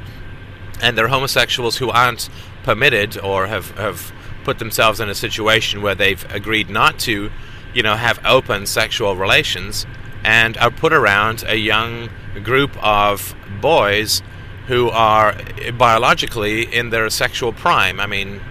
And 0.82 0.98
they're 0.98 1.08
homosexuals 1.08 1.78
who 1.78 1.90
aren't 1.90 2.28
permitted 2.64 3.18
or 3.18 3.48
have, 3.48 3.72
have 3.78 4.12
put 4.44 4.60
themselves 4.60 5.00
in 5.00 5.08
a 5.08 5.16
situation 5.16 5.82
where 5.82 5.96
they've 5.96 6.26
agreed 6.34 6.70
not 6.70 7.00
to, 7.00 7.32
you 7.74 7.84
know, 7.84 7.96
have 7.96 8.20
open 8.26 8.66
sexual 8.66 9.16
relations 9.16 9.86
and 10.24 10.58
are 10.58 10.72
put 10.72 10.94
around 10.94 11.44
a 11.48 11.56
young 11.56 12.10
group 12.44 12.72
of 12.84 13.36
boys 13.62 14.22
who 14.68 14.90
are 14.90 15.36
biologically 15.78 16.64
in 16.74 16.90
their 16.90 17.10
sexual 17.10 17.52
prime. 17.52 18.00
I 18.00 18.08
mean, 18.08 18.42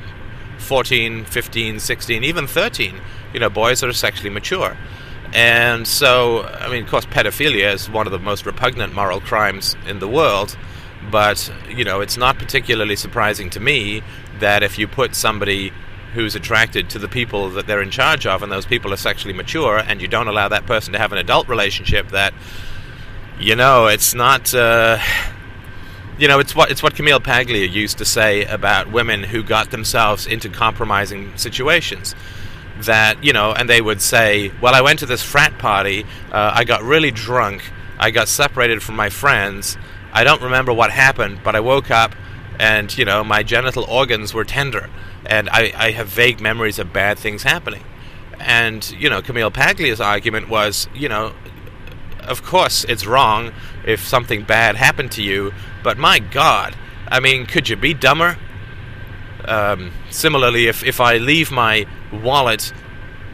14, 0.59 1.25
15, 1.25 1.81
16, 1.81 2.25
even 2.25 2.47
13. 2.47 3.01
You 3.33 3.41
know, 3.41 3.49
boys 3.49 3.81
that 3.81 3.89
are 3.89 3.95
sexually 3.95 4.31
mature. 4.31 4.77
And 5.33 5.89
so, 5.89 6.43
I 6.43 6.71
mean, 6.71 6.85
of 6.85 6.91
course, 6.91 7.07
pedophilia 7.07 7.73
is 7.73 7.89
one 7.89 8.07
of 8.07 8.13
the 8.13 8.19
most 8.19 8.45
repugnant 8.45 8.93
moral 8.95 9.21
crimes 9.21 9.75
in 9.87 9.99
the 9.99 10.09
world. 10.09 10.57
But, 11.11 11.51
you 11.69 11.85
know, 11.85 12.01
it's 12.01 12.19
not 12.19 12.39
particularly 12.39 12.97
surprising 12.97 13.49
to 13.51 13.61
me 13.61 14.03
that 14.39 14.63
if 14.63 14.79
you 14.79 14.87
put 14.87 15.15
somebody 15.15 15.73
who's 16.13 16.35
attracted 16.35 16.91
to 16.91 16.99
the 16.99 17.09
people 17.09 17.51
that 17.51 17.67
they're 17.67 17.83
in 17.83 17.91
charge 17.91 18.27
of 18.27 18.43
and 18.43 18.53
those 18.53 18.67
people 18.67 18.93
are 18.93 18.97
sexually 18.97 19.33
mature 19.33 19.79
and 19.79 20.01
you 20.01 20.09
don't 20.09 20.29
allow 20.29 20.49
that 20.49 20.67
person 20.67 20.93
to 20.93 20.99
have 20.99 21.13
an 21.13 21.19
adult 21.19 21.49
relationship, 21.49 22.09
that, 22.09 22.35
you 23.39 23.57
know, 23.57 23.87
it's 23.87 24.15
not. 24.15 24.55
Uh, 24.55 24.99
you 26.19 26.29
know, 26.29 26.39
it's 26.39 26.55
what 26.55 26.71
it's 26.71 26.83
what 26.83 26.95
Camille 26.95 27.21
Paglia 27.21 27.67
used 27.67 27.99
to 27.99 28.05
say 28.05 28.45
about 28.45 28.93
women 28.93 29.23
who 29.23 29.43
got 29.43 29.71
themselves 29.71 30.27
into 30.27 30.49
compromising 30.49 31.37
situations. 31.37 32.15
That 32.83 33.25
you 33.25 33.33
know, 33.33 33.53
and 33.53 33.69
they 33.69 33.81
would 33.81 34.01
say, 34.01 34.53
"Well, 34.61 34.75
I 34.75 34.83
went 34.83 34.99
to 35.01 35.07
this 35.07 35.23
frat 35.23 35.59
party. 35.59 36.05
Uh, 36.31 36.53
I 36.55 36.65
got 36.65 36.83
really 36.83 37.11
drunk. 37.11 37.63
I 37.99 38.11
got 38.11 38.29
separated 38.29 38.83
from 38.83 38.97
my 38.97 39.09
friends. 39.09 39.77
I 40.13 40.25
don't 40.25 40.43
remember 40.43 40.73
what 40.73 40.91
happened, 40.91 41.41
but 41.43 41.57
I 41.57 41.61
woke 41.61 41.91
up, 41.91 42.15
and 42.59 42.97
you 42.97 43.05
know, 43.05 43.25
my 43.25 43.43
genital 43.43 43.85
organs 43.85 44.35
were 44.35 44.45
tender, 44.45 44.91
and 45.27 45.49
I, 45.51 45.73
I 45.77 45.91
have 45.93 46.09
vague 46.09 46.41
memories 46.41 46.79
of 46.79 46.93
bad 46.93 47.19
things 47.19 47.43
happening." 47.43 47.85
And 48.41 48.89
you 48.93 49.09
know, 49.09 49.23
Camille 49.23 49.51
Paglia's 49.51 50.01
argument 50.01 50.49
was, 50.49 50.89
you 50.95 51.09
know, 51.09 51.35
of 52.21 52.43
course 52.43 52.85
it's 52.85 53.07
wrong 53.07 53.53
if 53.85 54.07
something 54.07 54.43
bad 54.43 54.77
happened 54.77 55.13
to 55.13 55.23
you, 55.23 55.53
but 55.83 55.99
my 55.99 56.19
God, 56.19 56.77
I 57.09 57.21
mean, 57.21 57.47
could 57.47 57.69
you 57.69 57.77
be 57.77 57.95
dumber? 57.95 58.39
Um, 59.45 59.93
similarly, 60.11 60.67
if, 60.67 60.85
if 60.85 61.01
I 61.01 61.17
leave 61.17 61.51
my 61.51 61.87
wallet 62.13 62.73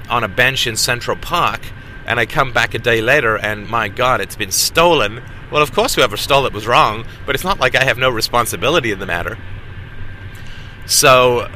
on 0.09 0.25
a 0.25 0.29
bench 0.29 0.67
in 0.67 0.77
Central 0.77 1.17
Park 1.17 1.61
and 2.07 2.19
I 2.19 2.25
come 2.25 2.53
back 2.53 2.75
a 2.75 2.79
day 2.79 3.03
later 3.03 3.37
and 3.37 3.69
my 3.69 3.89
God, 3.89 4.21
it's 4.21 4.37
been 4.37 4.51
stolen, 4.51 5.23
well, 5.50 5.62
of 5.62 5.73
course, 5.73 5.95
whoever 5.95 6.17
stole 6.17 6.47
it 6.47 6.52
was 6.52 6.67
wrong, 6.67 7.05
but 7.26 7.35
it's 7.35 7.45
not 7.45 7.59
like 7.59 7.75
I 7.75 7.85
have 7.85 7.99
no 7.99 8.11
responsibility 8.11 8.93
in 8.93 8.99
the 8.99 9.07
matter. 9.07 9.38
So, 10.87 11.50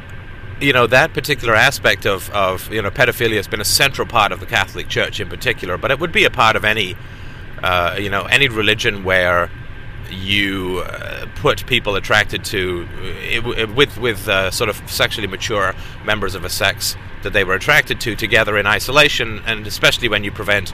you 0.59 0.73
know, 0.73 0.87
that 0.87 1.13
particular 1.13 1.55
aspect 1.55 2.05
of, 2.05 2.29
of 2.31 2.71
you 2.71 2.81
know, 2.81 2.91
pedophilia 2.91 3.37
has 3.37 3.47
been 3.47 3.61
a 3.61 3.65
central 3.65 4.07
part 4.07 4.31
of 4.31 4.39
the 4.39 4.45
Catholic 4.45 4.87
Church 4.87 5.19
in 5.19 5.29
particular, 5.29 5.77
but 5.77 5.91
it 5.91 5.99
would 5.99 6.11
be 6.11 6.23
a 6.23 6.29
part 6.29 6.55
of 6.55 6.65
any, 6.65 6.95
uh, 7.61 7.97
you 7.99 8.09
know, 8.09 8.23
any 8.23 8.47
religion 8.47 9.03
where 9.03 9.49
you 10.11 10.83
uh, 10.85 11.25
put 11.35 11.65
people 11.65 11.95
attracted 11.95 12.43
to 12.45 12.87
it, 13.01 13.73
with 13.75 13.97
with 13.97 14.27
uh, 14.27 14.51
sort 14.51 14.69
of 14.69 14.81
sexually 14.89 15.27
mature 15.27 15.73
members 16.05 16.35
of 16.35 16.45
a 16.45 16.49
sex 16.49 16.95
that 17.23 17.33
they 17.33 17.43
were 17.43 17.55
attracted 17.55 17.99
to 18.01 18.15
together 18.15 18.57
in 18.57 18.67
isolation, 18.67 19.41
and 19.45 19.65
especially 19.65 20.07
when 20.07 20.23
you 20.23 20.31
prevent 20.31 20.73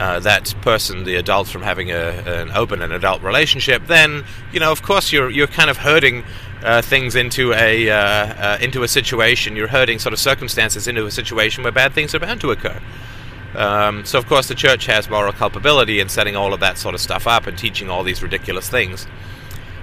uh, 0.00 0.18
that 0.20 0.54
person, 0.62 1.04
the 1.04 1.16
adult, 1.16 1.46
from 1.46 1.60
having 1.60 1.90
a, 1.90 2.10
an 2.40 2.50
open 2.52 2.80
and 2.80 2.90
adult 2.90 3.22
relationship, 3.22 3.86
then 3.86 4.24
you 4.50 4.58
know, 4.58 4.72
of 4.72 4.80
course, 4.82 5.12
you're 5.12 5.28
you're 5.28 5.46
kind 5.46 5.68
of 5.68 5.76
herding 5.76 6.24
uh, 6.64 6.80
things 6.80 7.14
into 7.14 7.52
a 7.52 7.90
uh, 7.90 7.96
uh, 7.96 8.58
into 8.62 8.82
a 8.82 8.88
situation. 8.88 9.56
You're 9.56 9.68
herding 9.68 9.98
sort 9.98 10.14
of 10.14 10.18
circumstances 10.18 10.88
into 10.88 11.04
a 11.04 11.10
situation 11.10 11.62
where 11.62 11.72
bad 11.72 11.92
things 11.92 12.14
are 12.14 12.18
bound 12.18 12.40
to 12.40 12.50
occur. 12.50 12.80
Um, 13.54 14.06
so, 14.06 14.18
of 14.18 14.26
course, 14.26 14.48
the 14.48 14.54
church 14.54 14.86
has 14.86 15.10
moral 15.10 15.34
culpability 15.34 16.00
in 16.00 16.08
setting 16.08 16.34
all 16.34 16.54
of 16.54 16.60
that 16.60 16.78
sort 16.78 16.94
of 16.94 17.00
stuff 17.02 17.26
up 17.26 17.46
and 17.46 17.58
teaching 17.58 17.90
all 17.90 18.02
these 18.02 18.22
ridiculous 18.22 18.70
things. 18.70 19.06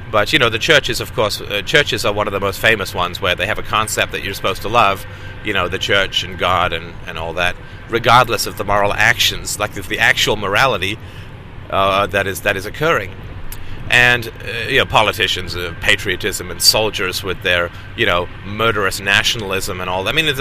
But 0.10 0.34
you 0.34 0.40
know, 0.40 0.50
the 0.50 0.58
churches, 0.58 1.00
of 1.00 1.14
course, 1.14 1.42
uh, 1.42 1.62
churches 1.62 2.06
are 2.06 2.14
one 2.14 2.28
of 2.28 2.34
the 2.34 2.40
most 2.40 2.60
famous 2.60 2.96
ones 2.96 3.22
where 3.22 3.36
they 3.36 3.46
have 3.46 3.60
a 3.60 3.64
concept 3.64 4.14
that 4.14 4.24
you're 4.24 4.34
supposed 4.34 4.64
to 4.64 4.70
love. 4.70 5.06
You 5.44 5.54
know, 5.54 5.68
the 5.68 5.78
church 5.78 6.24
and 6.24 6.40
God 6.40 6.74
and, 6.74 6.96
and 7.06 7.20
all 7.20 7.34
that. 7.34 7.56
Regardless 7.90 8.46
of 8.46 8.58
the 8.58 8.64
moral 8.64 8.94
actions, 8.94 9.60
like 9.60 9.74
the 9.74 10.00
actual 10.00 10.36
morality 10.36 10.98
uh, 11.70 12.08
that 12.08 12.28
is 12.28 12.42
that 12.42 12.58
is 12.58 12.66
occurring. 12.66 13.12
And 13.90 14.28
uh, 14.28 14.68
you 14.68 14.80
know, 14.80 14.86
politicians, 14.86 15.56
uh, 15.56 15.74
patriotism, 15.82 16.52
and 16.52 16.62
soldiers 16.62 17.24
with 17.24 17.42
their 17.44 17.72
you 17.96 18.06
know 18.06 18.28
murderous 18.46 19.00
nationalism 19.00 19.80
and 19.82 19.90
all. 19.90 20.04
that. 20.04 20.14
I 20.14 20.22
mean, 20.22 20.34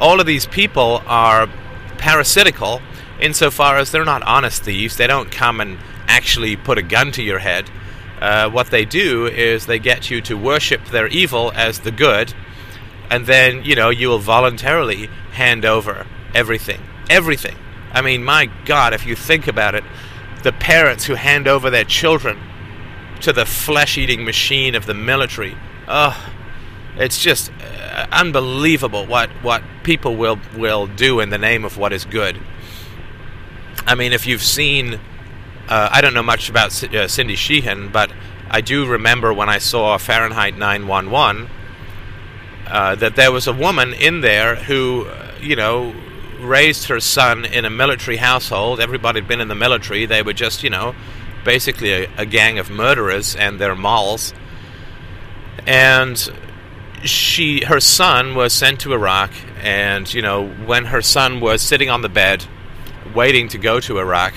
all 0.00 0.20
of 0.20 0.26
these 0.26 0.46
people 0.46 1.02
are 1.06 1.48
parasitical 1.98 2.80
insofar 3.20 3.76
as 3.76 3.90
they're 3.90 4.04
not 4.04 4.22
honest 4.22 4.64
thieves. 4.64 4.96
They 4.96 5.06
don't 5.06 5.30
come 5.30 5.60
and 5.60 5.78
actually 6.06 6.56
put 6.56 6.78
a 6.78 6.82
gun 6.82 7.12
to 7.12 7.22
your 7.22 7.38
head. 7.38 7.70
Uh, 8.20 8.48
what 8.48 8.70
they 8.70 8.84
do 8.84 9.26
is 9.26 9.66
they 9.66 9.78
get 9.78 10.10
you 10.10 10.20
to 10.22 10.34
worship 10.34 10.84
their 10.86 11.06
evil 11.08 11.52
as 11.54 11.80
the 11.80 11.90
good, 11.90 12.32
and 13.10 13.26
then 13.26 13.64
you 13.64 13.74
know 13.74 13.90
you 13.90 14.08
will 14.08 14.18
voluntarily 14.18 15.08
hand 15.32 15.64
over 15.64 16.06
everything, 16.34 16.80
everything. 17.10 17.56
I 17.92 18.02
mean, 18.02 18.24
my 18.24 18.50
God, 18.64 18.92
if 18.92 19.06
you 19.06 19.14
think 19.14 19.46
about 19.46 19.74
it, 19.74 19.84
the 20.42 20.52
parents 20.52 21.04
who 21.04 21.14
hand 21.14 21.48
over 21.48 21.70
their 21.70 21.84
children 21.84 22.38
to 23.20 23.32
the 23.32 23.46
flesh-eating 23.46 24.24
machine 24.24 24.74
of 24.74 24.86
the 24.86 24.94
military, 24.94 25.56
oh, 25.88 26.32
it's 26.96 27.20
just 27.20 27.50
uh, 27.60 28.06
unbelievable 28.12 29.06
what 29.06 29.30
what 29.42 29.62
people 29.82 30.16
will 30.16 30.38
will 30.56 30.86
do 30.86 31.20
in 31.20 31.30
the 31.30 31.38
name 31.38 31.64
of 31.64 31.76
what 31.76 31.92
is 31.92 32.04
good. 32.04 32.38
I 33.86 33.94
mean, 33.94 34.12
if 34.12 34.26
you've 34.26 34.42
seen, 34.42 34.94
uh, 35.68 35.88
I 35.90 36.00
don't 36.00 36.14
know 36.14 36.22
much 36.22 36.48
about 36.48 36.82
uh, 36.84 37.08
Cindy 37.08 37.36
Sheehan, 37.36 37.90
but 37.90 38.10
I 38.50 38.60
do 38.60 38.86
remember 38.86 39.32
when 39.32 39.48
I 39.48 39.58
saw 39.58 39.98
Fahrenheit 39.98 40.56
911 40.56 41.50
uh, 42.66 42.94
that 42.96 43.16
there 43.16 43.32
was 43.32 43.46
a 43.46 43.52
woman 43.52 43.92
in 43.92 44.20
there 44.20 44.56
who, 44.56 45.06
uh, 45.06 45.32
you 45.40 45.56
know, 45.56 45.94
raised 46.44 46.88
her 46.88 47.00
son 47.00 47.44
in 47.44 47.64
a 47.64 47.70
military 47.70 48.18
household. 48.18 48.80
Everybody 48.80 49.20
had 49.20 49.28
been 49.28 49.40
in 49.40 49.48
the 49.48 49.54
military. 49.54 50.06
They 50.06 50.22
were 50.22 50.32
just, 50.32 50.62
you 50.62 50.70
know, 50.70 50.94
basically 51.44 51.92
a, 51.92 52.10
a 52.18 52.26
gang 52.26 52.58
of 52.58 52.70
murderers 52.70 53.34
and 53.34 53.58
their 53.58 53.74
malls. 53.74 54.32
And 55.66 56.16
she, 57.04 57.64
her 57.64 57.80
son 57.80 58.34
was 58.34 58.52
sent 58.52 58.80
to 58.80 58.92
Iraq, 58.92 59.30
and 59.62 60.12
you 60.12 60.22
know, 60.22 60.48
when 60.48 60.86
her 60.86 61.02
son 61.02 61.40
was 61.40 61.62
sitting 61.62 61.90
on 61.90 62.02
the 62.02 62.08
bed, 62.08 62.44
waiting 63.14 63.48
to 63.48 63.58
go 63.58 63.80
to 63.80 63.98
Iraq, 63.98 64.34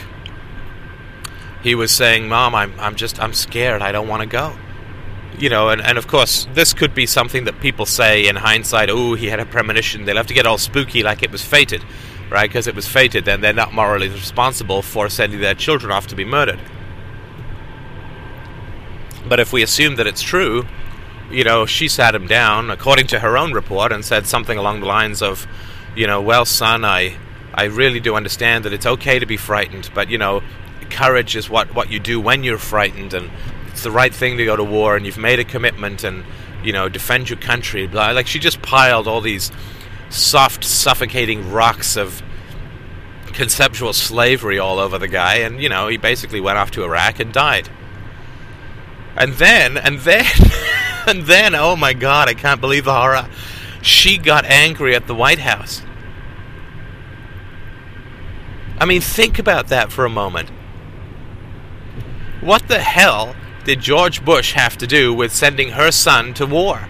he 1.63 1.75
was 1.75 1.91
saying, 1.91 2.27
"Mom, 2.27 2.55
I'm, 2.55 2.73
I'm 2.79 2.95
just, 2.95 3.21
I'm 3.21 3.33
scared. 3.33 3.81
I 3.81 3.91
don't 3.91 4.07
want 4.07 4.21
to 4.21 4.27
go." 4.27 4.55
You 5.37 5.49
know, 5.49 5.69
and, 5.69 5.81
and 5.81 5.97
of 5.97 6.07
course, 6.07 6.47
this 6.53 6.73
could 6.73 6.95
be 6.95 7.05
something 7.05 7.45
that 7.45 7.59
people 7.59 7.85
say 7.85 8.27
in 8.27 8.35
hindsight, 8.35 8.89
oh, 8.89 9.13
he 9.13 9.27
had 9.27 9.39
a 9.39 9.45
premonition. 9.45 10.05
They'll 10.05 10.17
have 10.17 10.27
to 10.27 10.33
get 10.33 10.45
all 10.45 10.57
spooky 10.57 11.03
like 11.03 11.21
it 11.21 11.31
was 11.31 11.43
fated, 11.43 11.83
right? 12.31 12.49
Because 12.49 12.67
it 12.67 12.75
was 12.75 12.87
fated, 12.87 13.25
then 13.25 13.41
they're 13.41 13.53
not 13.53 13.73
morally 13.73 14.09
responsible 14.09 14.81
for 14.81 15.09
sending 15.09 15.39
their 15.39 15.53
children 15.53 15.91
off 15.91 16.07
to 16.07 16.15
be 16.15 16.25
murdered. 16.25 16.59
But 19.27 19.39
if 19.39 19.53
we 19.53 19.61
assume 19.61 19.95
that 19.97 20.07
it's 20.07 20.21
true, 20.21 20.65
you 21.29 21.43
know, 21.43 21.65
she 21.65 21.87
sat 21.87 22.15
him 22.15 22.27
down, 22.27 22.71
according 22.71 23.07
to 23.07 23.19
her 23.19 23.37
own 23.37 23.53
report, 23.53 23.91
and 23.91 24.03
said 24.03 24.25
something 24.25 24.57
along 24.57 24.79
the 24.79 24.85
lines 24.85 25.21
of, 25.21 25.45
you 25.95 26.07
know, 26.07 26.21
well, 26.21 26.45
son, 26.45 26.85
I, 26.85 27.17
I 27.53 27.65
really 27.65 27.99
do 27.99 28.15
understand 28.15 28.65
that 28.65 28.73
it's 28.73 28.85
okay 28.85 29.19
to 29.19 29.25
be 29.25 29.37
frightened, 29.37 29.89
but, 29.93 30.09
you 30.09 30.17
know, 30.17 30.41
courage 30.89 31.35
is 31.35 31.49
what, 31.49 31.75
what 31.75 31.91
you 31.91 31.99
do 31.99 32.19
when 32.19 32.43
you're 32.43 32.57
frightened, 32.57 33.13
and 33.13 33.29
it's 33.77 33.83
the 33.83 33.91
right 33.91 34.11
thing 34.11 34.37
to 34.37 34.43
go 34.43 34.55
to 34.55 34.63
war 34.63 34.95
and 34.95 35.05
you've 35.05 35.19
made 35.19 35.39
a 35.39 35.43
commitment 35.43 36.03
and 36.03 36.25
you 36.63 36.73
know 36.73 36.89
defend 36.89 37.29
your 37.29 37.37
country 37.37 37.85
blah 37.85 38.09
like 38.09 38.25
she 38.25 38.39
just 38.39 38.59
piled 38.63 39.07
all 39.07 39.21
these 39.21 39.51
soft 40.09 40.63
suffocating 40.63 41.51
rocks 41.51 41.95
of 41.95 42.23
conceptual 43.33 43.93
slavery 43.93 44.57
all 44.57 44.79
over 44.79 44.97
the 44.97 45.07
guy 45.07 45.35
and 45.35 45.61
you 45.61 45.69
know 45.69 45.89
he 45.89 45.95
basically 45.95 46.41
went 46.41 46.57
off 46.57 46.71
to 46.71 46.83
Iraq 46.83 47.19
and 47.19 47.31
died. 47.31 47.69
And 49.15 49.33
then 49.33 49.77
and 49.77 49.99
then 49.99 50.25
and 51.07 51.21
then 51.27 51.53
oh 51.53 51.75
my 51.75 51.93
god 51.93 52.29
I 52.29 52.33
can't 52.33 52.59
believe 52.59 52.85
the 52.85 52.95
horror. 52.95 53.29
She 53.83 54.17
got 54.17 54.43
angry 54.45 54.95
at 54.95 55.05
the 55.05 55.13
White 55.13 55.37
House. 55.37 55.83
I 58.79 58.85
mean 58.85 59.01
think 59.01 59.37
about 59.37 59.67
that 59.67 59.91
for 59.91 60.03
a 60.03 60.09
moment. 60.09 60.49
What 62.41 62.67
the 62.67 62.79
hell 62.79 63.35
did 63.67 63.81
George 63.81 64.23
Bush 64.23 64.53
have 64.53 64.77
to 64.77 64.87
do 64.87 65.13
with 65.13 65.35
sending 65.35 65.71
her 65.71 65.91
son 65.91 66.33
to 66.35 66.45
war? 66.45 66.87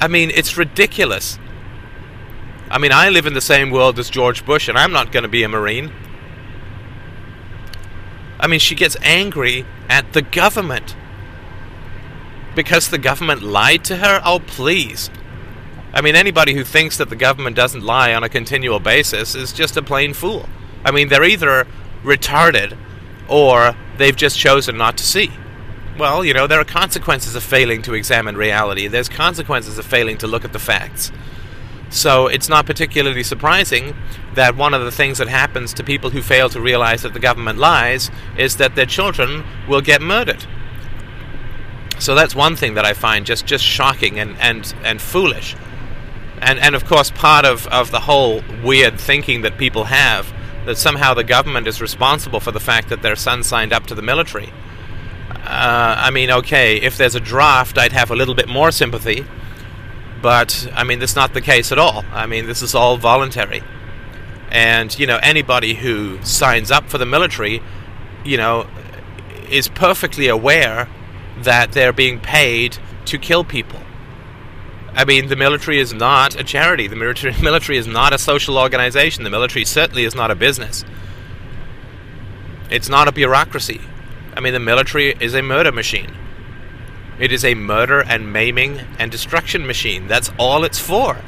I 0.00 0.08
mean, 0.08 0.32
it's 0.34 0.56
ridiculous. 0.56 1.38
I 2.68 2.78
mean, 2.78 2.90
I 2.90 3.10
live 3.10 3.26
in 3.26 3.34
the 3.34 3.40
same 3.40 3.70
world 3.70 3.96
as 4.00 4.10
George 4.10 4.44
Bush, 4.44 4.66
and 4.66 4.76
I'm 4.76 4.90
not 4.90 5.12
going 5.12 5.22
to 5.22 5.28
be 5.28 5.44
a 5.44 5.48
Marine. 5.48 5.92
I 8.40 8.48
mean, 8.48 8.58
she 8.58 8.74
gets 8.74 8.96
angry 9.02 9.64
at 9.88 10.14
the 10.14 10.22
government. 10.22 10.96
Because 12.56 12.88
the 12.88 12.98
government 12.98 13.42
lied 13.42 13.84
to 13.84 13.98
her? 13.98 14.20
Oh, 14.24 14.40
please. 14.40 15.10
I 15.94 16.00
mean, 16.00 16.16
anybody 16.16 16.54
who 16.54 16.64
thinks 16.64 16.96
that 16.96 17.08
the 17.08 17.14
government 17.14 17.54
doesn't 17.54 17.84
lie 17.84 18.12
on 18.14 18.24
a 18.24 18.28
continual 18.28 18.80
basis 18.80 19.36
is 19.36 19.52
just 19.52 19.76
a 19.76 19.82
plain 19.82 20.12
fool. 20.12 20.48
I 20.84 20.90
mean, 20.90 21.08
they're 21.08 21.22
either 21.22 21.68
retarded 22.02 22.76
or 23.28 23.76
they've 23.96 24.16
just 24.16 24.38
chosen 24.38 24.76
not 24.76 24.96
to 24.98 25.04
see. 25.04 25.30
Well, 25.98 26.24
you 26.24 26.32
know, 26.32 26.46
there 26.46 26.60
are 26.60 26.64
consequences 26.64 27.34
of 27.34 27.42
failing 27.42 27.82
to 27.82 27.94
examine 27.94 28.36
reality. 28.36 28.86
There's 28.86 29.08
consequences 29.08 29.78
of 29.78 29.84
failing 29.84 30.16
to 30.18 30.26
look 30.26 30.44
at 30.44 30.52
the 30.52 30.58
facts. 30.58 31.10
So 31.90 32.26
it's 32.26 32.48
not 32.48 32.66
particularly 32.66 33.22
surprising 33.22 33.96
that 34.34 34.56
one 34.56 34.74
of 34.74 34.84
the 34.84 34.92
things 34.92 35.18
that 35.18 35.28
happens 35.28 35.72
to 35.74 35.84
people 35.84 36.10
who 36.10 36.22
fail 36.22 36.48
to 36.50 36.60
realize 36.60 37.02
that 37.02 37.14
the 37.14 37.20
government 37.20 37.58
lies 37.58 38.10
is 38.36 38.58
that 38.58 38.74
their 38.74 38.86
children 38.86 39.44
will 39.66 39.80
get 39.80 40.00
murdered. 40.02 40.46
So 41.98 42.14
that's 42.14 42.34
one 42.34 42.54
thing 42.54 42.74
that 42.74 42.84
I 42.84 42.92
find 42.92 43.26
just, 43.26 43.46
just 43.46 43.64
shocking 43.64 44.20
and, 44.20 44.36
and, 44.38 44.72
and 44.84 45.00
foolish. 45.00 45.56
And, 46.40 46.60
and 46.60 46.76
of 46.76 46.84
course, 46.84 47.10
part 47.10 47.44
of, 47.44 47.66
of 47.68 47.90
the 47.90 48.00
whole 48.00 48.42
weird 48.62 49.00
thinking 49.00 49.42
that 49.42 49.58
people 49.58 49.84
have 49.84 50.32
that 50.68 50.76
somehow 50.76 51.14
the 51.14 51.24
government 51.24 51.66
is 51.66 51.80
responsible 51.80 52.40
for 52.40 52.52
the 52.52 52.60
fact 52.60 52.90
that 52.90 53.00
their 53.00 53.16
son 53.16 53.42
signed 53.42 53.72
up 53.72 53.86
to 53.86 53.94
the 53.94 54.02
military. 54.02 54.52
Uh, 55.30 55.94
I 55.96 56.10
mean, 56.10 56.30
okay, 56.30 56.76
if 56.76 56.98
there's 56.98 57.14
a 57.14 57.20
draft, 57.20 57.78
I'd 57.78 57.92
have 57.92 58.10
a 58.10 58.14
little 58.14 58.34
bit 58.34 58.48
more 58.48 58.70
sympathy. 58.70 59.24
But, 60.20 60.70
I 60.74 60.84
mean, 60.84 60.98
that's 60.98 61.16
not 61.16 61.32
the 61.32 61.40
case 61.40 61.72
at 61.72 61.78
all. 61.78 62.04
I 62.12 62.26
mean, 62.26 62.44
this 62.44 62.60
is 62.60 62.74
all 62.74 62.98
voluntary. 62.98 63.62
And, 64.50 64.96
you 64.98 65.06
know, 65.06 65.18
anybody 65.22 65.72
who 65.72 66.22
signs 66.22 66.70
up 66.70 66.90
for 66.90 66.98
the 66.98 67.06
military, 67.06 67.62
you 68.22 68.36
know, 68.36 68.68
is 69.48 69.68
perfectly 69.68 70.28
aware 70.28 70.86
that 71.38 71.72
they're 71.72 71.94
being 71.94 72.20
paid 72.20 72.76
to 73.06 73.16
kill 73.16 73.42
people. 73.42 73.80
I 74.98 75.04
mean, 75.04 75.28
the 75.28 75.36
military 75.36 75.78
is 75.78 75.94
not 75.94 76.34
a 76.34 76.42
charity. 76.42 76.88
The 76.88 76.96
military, 76.96 77.32
military 77.42 77.78
is 77.78 77.86
not 77.86 78.12
a 78.12 78.18
social 78.18 78.58
organization. 78.58 79.22
The 79.22 79.30
military 79.30 79.64
certainly 79.64 80.02
is 80.02 80.16
not 80.16 80.32
a 80.32 80.34
business. 80.34 80.84
It's 82.68 82.88
not 82.88 83.06
a 83.06 83.12
bureaucracy. 83.12 83.80
I 84.36 84.40
mean, 84.40 84.54
the 84.54 84.60
military 84.60 85.14
is 85.20 85.34
a 85.34 85.42
murder 85.42 85.70
machine. 85.70 86.12
It 87.20 87.30
is 87.30 87.44
a 87.44 87.54
murder 87.54 88.00
and 88.00 88.32
maiming 88.32 88.80
and 88.98 89.12
destruction 89.12 89.68
machine. 89.68 90.08
That's 90.08 90.32
all 90.36 90.64
it's 90.64 90.80
for. 90.80 91.18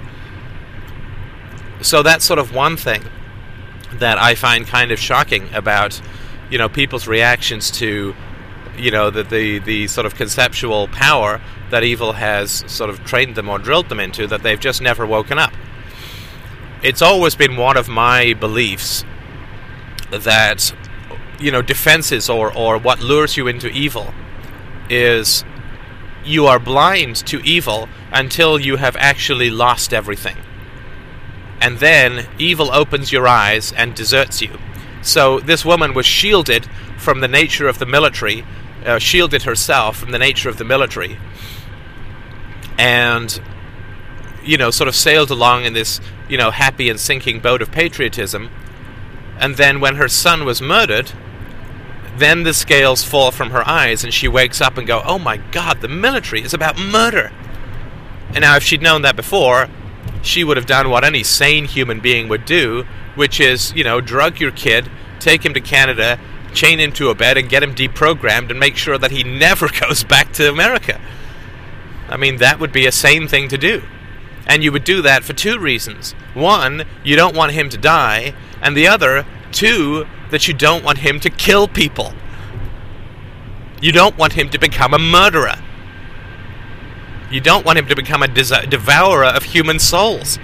So 1.80 2.02
that's 2.02 2.24
sort 2.24 2.40
of 2.40 2.52
one 2.52 2.76
thing 2.76 3.04
that 3.94 4.18
I 4.18 4.34
find 4.34 4.66
kind 4.66 4.90
of 4.90 4.98
shocking 4.98 5.48
about, 5.54 6.00
you 6.50 6.58
know, 6.58 6.68
people's 6.68 7.06
reactions 7.06 7.70
to 7.72 8.16
you 8.76 8.90
know 8.90 9.10
the, 9.10 9.22
the 9.22 9.58
the 9.58 9.86
sort 9.88 10.06
of 10.06 10.14
conceptual 10.14 10.88
power 10.88 11.40
that 11.70 11.84
evil 11.84 12.14
has 12.14 12.64
sort 12.70 12.90
of 12.90 13.04
trained 13.04 13.36
them 13.36 13.48
or 13.48 13.58
drilled 13.58 13.88
them 13.88 14.00
into 14.00 14.26
that 14.26 14.42
they've 14.42 14.60
just 14.60 14.80
never 14.82 15.06
woken 15.06 15.38
up. 15.38 15.52
It's 16.82 17.02
always 17.02 17.34
been 17.34 17.56
one 17.56 17.76
of 17.76 17.88
my 17.88 18.34
beliefs 18.34 19.04
that 20.10 20.74
you 21.38 21.50
know 21.50 21.62
defenses 21.62 22.28
or 22.28 22.52
or 22.56 22.78
what 22.78 23.00
lures 23.00 23.36
you 23.36 23.46
into 23.46 23.68
evil 23.68 24.12
is 24.88 25.44
you 26.24 26.46
are 26.46 26.58
blind 26.58 27.16
to 27.16 27.40
evil 27.40 27.88
until 28.12 28.58
you 28.58 28.76
have 28.76 28.96
actually 28.96 29.50
lost 29.50 29.94
everything. 29.94 30.36
And 31.60 31.78
then 31.78 32.26
evil 32.38 32.70
opens 32.72 33.12
your 33.12 33.28
eyes 33.28 33.72
and 33.72 33.94
deserts 33.94 34.42
you. 34.42 34.58
So 35.02 35.40
this 35.40 35.64
woman 35.64 35.94
was 35.94 36.06
shielded 36.06 36.66
from 36.98 37.20
the 37.20 37.28
nature 37.28 37.68
of 37.68 37.78
the 37.78 37.86
military 37.86 38.44
uh, 38.84 38.98
shielded 38.98 39.42
herself 39.42 39.96
from 39.96 40.10
the 40.10 40.18
nature 40.18 40.48
of 40.48 40.56
the 40.56 40.64
military. 40.64 41.18
And 42.78 43.40
you 44.42 44.56
know 44.56 44.70
sort 44.70 44.88
of 44.88 44.94
sailed 44.94 45.30
along 45.30 45.64
in 45.64 45.74
this 45.74 46.00
you 46.28 46.38
know 46.38 46.50
happy 46.50 46.88
and 46.88 46.98
sinking 46.98 47.40
boat 47.40 47.62
of 47.62 47.70
patriotism. 47.70 48.50
And 49.38 49.56
then 49.56 49.80
when 49.80 49.96
her 49.96 50.08
son 50.08 50.44
was 50.44 50.60
murdered 50.60 51.12
then 52.16 52.42
the 52.42 52.52
scales 52.52 53.02
fall 53.04 53.30
from 53.30 53.50
her 53.50 53.66
eyes 53.66 54.02
and 54.02 54.12
she 54.12 54.28
wakes 54.28 54.60
up 54.60 54.76
and 54.76 54.86
go 54.86 55.00
oh 55.04 55.18
my 55.18 55.36
god 55.36 55.80
the 55.80 55.88
military 55.88 56.42
is 56.42 56.54
about 56.54 56.78
murder. 56.78 57.32
And 58.28 58.40
now 58.40 58.56
if 58.56 58.62
she'd 58.62 58.82
known 58.82 59.02
that 59.02 59.16
before 59.16 59.68
she 60.22 60.44
would 60.44 60.56
have 60.56 60.66
done 60.66 60.90
what 60.90 61.04
any 61.04 61.22
sane 61.22 61.64
human 61.64 62.00
being 62.00 62.28
would 62.28 62.44
do, 62.44 62.84
which 63.14 63.40
is, 63.40 63.72
you 63.74 63.84
know, 63.84 64.00
drug 64.00 64.40
your 64.40 64.50
kid, 64.50 64.90
take 65.18 65.44
him 65.44 65.54
to 65.54 65.60
Canada, 65.60 66.18
chain 66.50 66.78
him 66.78 66.92
to 66.92 67.10
a 67.10 67.14
bed, 67.14 67.36
and 67.36 67.48
get 67.48 67.62
him 67.62 67.74
deprogrammed 67.74 68.50
and 68.50 68.60
make 68.60 68.76
sure 68.76 68.98
that 68.98 69.10
he 69.10 69.24
never 69.38 69.68
goes 69.68 70.04
back 70.04 70.32
to 70.34 70.48
America. 70.48 71.00
I 72.08 72.16
mean, 72.16 72.36
that 72.38 72.58
would 72.58 72.72
be 72.72 72.86
a 72.86 72.92
sane 72.92 73.28
thing 73.28 73.48
to 73.48 73.58
do. 73.58 73.82
And 74.46 74.64
you 74.64 74.72
would 74.72 74.84
do 74.84 75.00
that 75.02 75.22
for 75.22 75.32
two 75.32 75.58
reasons. 75.58 76.12
One, 76.34 76.84
you 77.04 77.14
don't 77.14 77.36
want 77.36 77.52
him 77.52 77.68
to 77.68 77.78
die, 77.78 78.34
and 78.60 78.76
the 78.76 78.88
other, 78.88 79.24
two, 79.52 80.06
that 80.30 80.48
you 80.48 80.54
don't 80.54 80.84
want 80.84 80.98
him 80.98 81.20
to 81.20 81.30
kill 81.30 81.68
people. 81.68 82.14
You 83.80 83.92
don't 83.92 84.18
want 84.18 84.32
him 84.32 84.48
to 84.50 84.58
become 84.58 84.92
a 84.92 84.98
murderer. 84.98 85.54
You 87.30 87.40
don't 87.40 87.64
want 87.64 87.78
him 87.78 87.86
to 87.86 87.96
become 87.96 88.22
a 88.22 88.28
devourer 88.28 89.24
of 89.24 89.44
human 89.44 89.78
souls. 89.78 90.38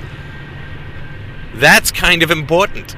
That's 1.55 1.91
kind 1.91 2.23
of 2.23 2.31
important. 2.31 2.95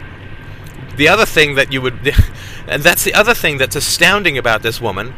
The 0.98 1.06
other 1.06 1.26
thing 1.26 1.54
that 1.54 1.72
you 1.72 1.80
would. 1.80 2.12
and 2.66 2.82
that's 2.82 3.04
the 3.04 3.14
other 3.14 3.32
thing 3.32 3.56
that's 3.56 3.76
astounding 3.76 4.36
about 4.36 4.62
this 4.62 4.80
woman. 4.80 5.14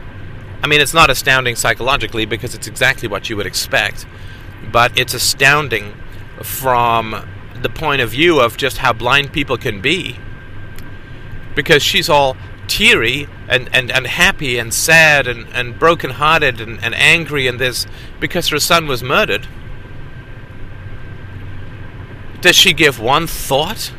I 0.62 0.66
mean, 0.66 0.82
it's 0.82 0.92
not 0.92 1.08
astounding 1.08 1.56
psychologically 1.56 2.26
because 2.26 2.54
it's 2.54 2.66
exactly 2.66 3.08
what 3.08 3.30
you 3.30 3.36
would 3.38 3.46
expect, 3.46 4.06
but 4.70 4.96
it's 4.98 5.14
astounding 5.14 5.94
from 6.42 7.26
the 7.62 7.70
point 7.70 8.02
of 8.02 8.10
view 8.10 8.40
of 8.40 8.58
just 8.58 8.78
how 8.78 8.92
blind 8.92 9.32
people 9.32 9.56
can 9.56 9.80
be. 9.80 10.18
Because 11.54 11.82
she's 11.82 12.10
all 12.10 12.36
teary 12.68 13.26
and, 13.48 13.70
and, 13.72 13.90
and 13.90 14.06
happy 14.06 14.58
and 14.58 14.74
sad 14.74 15.26
and, 15.26 15.48
and 15.54 15.78
brokenhearted 15.78 16.60
and, 16.60 16.82
and 16.84 16.94
angry 16.94 17.46
and 17.46 17.58
this 17.58 17.86
because 18.20 18.48
her 18.48 18.60
son 18.60 18.86
was 18.86 19.02
murdered. 19.02 19.48
Does 22.42 22.54
she 22.54 22.74
give 22.74 23.00
one 23.00 23.26
thought 23.26 23.92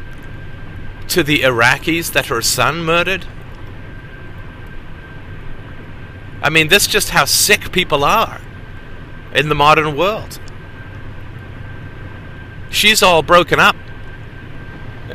to 1.11 1.23
the 1.23 1.41
Iraqis 1.41 2.11
that 2.13 2.27
her 2.27 2.41
son 2.41 2.83
murdered? 2.83 3.25
I 6.41 6.49
mean, 6.49 6.69
this 6.69 6.87
just 6.87 7.09
how 7.09 7.25
sick 7.25 7.71
people 7.71 8.03
are 8.03 8.41
in 9.33 9.49
the 9.49 9.55
modern 9.55 9.95
world. 9.95 10.39
She's 12.69 13.03
all 13.03 13.21
broken 13.21 13.59
up 13.59 13.75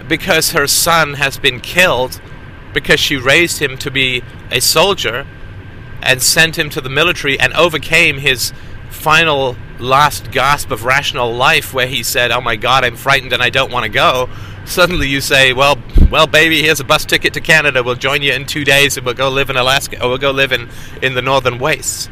because 0.06 0.50
her 0.50 0.66
son 0.66 1.14
has 1.14 1.38
been 1.38 1.60
killed 1.60 2.20
because 2.72 3.00
she 3.00 3.16
raised 3.16 3.58
him 3.60 3.78
to 3.78 3.90
be 3.90 4.22
a 4.50 4.60
soldier 4.60 5.26
and 6.02 6.22
sent 6.22 6.58
him 6.58 6.68
to 6.70 6.80
the 6.80 6.90
military 6.90 7.40
and 7.40 7.52
overcame 7.54 8.18
his 8.18 8.52
final 8.90 9.56
last 9.78 10.30
gasp 10.30 10.70
of 10.70 10.84
rational 10.84 11.34
life 11.34 11.72
where 11.72 11.86
he 11.86 12.02
said, 12.02 12.30
"Oh 12.30 12.40
my 12.40 12.56
god, 12.56 12.84
I'm 12.84 12.96
frightened 12.96 13.32
and 13.32 13.42
I 13.42 13.50
don't 13.50 13.72
want 13.72 13.84
to 13.84 13.88
go." 13.88 14.28
Suddenly 14.64 15.08
you 15.08 15.20
say, 15.20 15.52
"Well, 15.52 15.78
well 16.10 16.26
baby, 16.26 16.62
here's 16.62 16.80
a 16.80 16.84
bus 16.84 17.04
ticket 17.04 17.34
to 17.34 17.40
Canada. 17.40 17.82
We'll 17.82 17.94
join 17.94 18.22
you 18.22 18.32
in 18.32 18.46
2 18.46 18.64
days 18.64 18.96
and 18.96 19.04
we'll 19.04 19.14
go 19.14 19.28
live 19.28 19.50
in 19.50 19.56
Alaska 19.56 20.02
or 20.02 20.08
we'll 20.08 20.18
go 20.18 20.30
live 20.30 20.52
in 20.52 20.68
in 21.02 21.14
the 21.14 21.22
northern 21.22 21.58
wastes." 21.58 22.08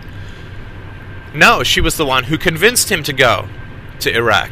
No, 1.35 1.63
she 1.63 1.81
was 1.81 1.97
the 1.97 2.07
one 2.07 2.25
who 2.25 2.39
convinced 2.39 2.91
him 2.93 3.03
to 3.03 3.13
go 3.13 3.49
to 4.01 4.15
Iraq. 4.15 4.51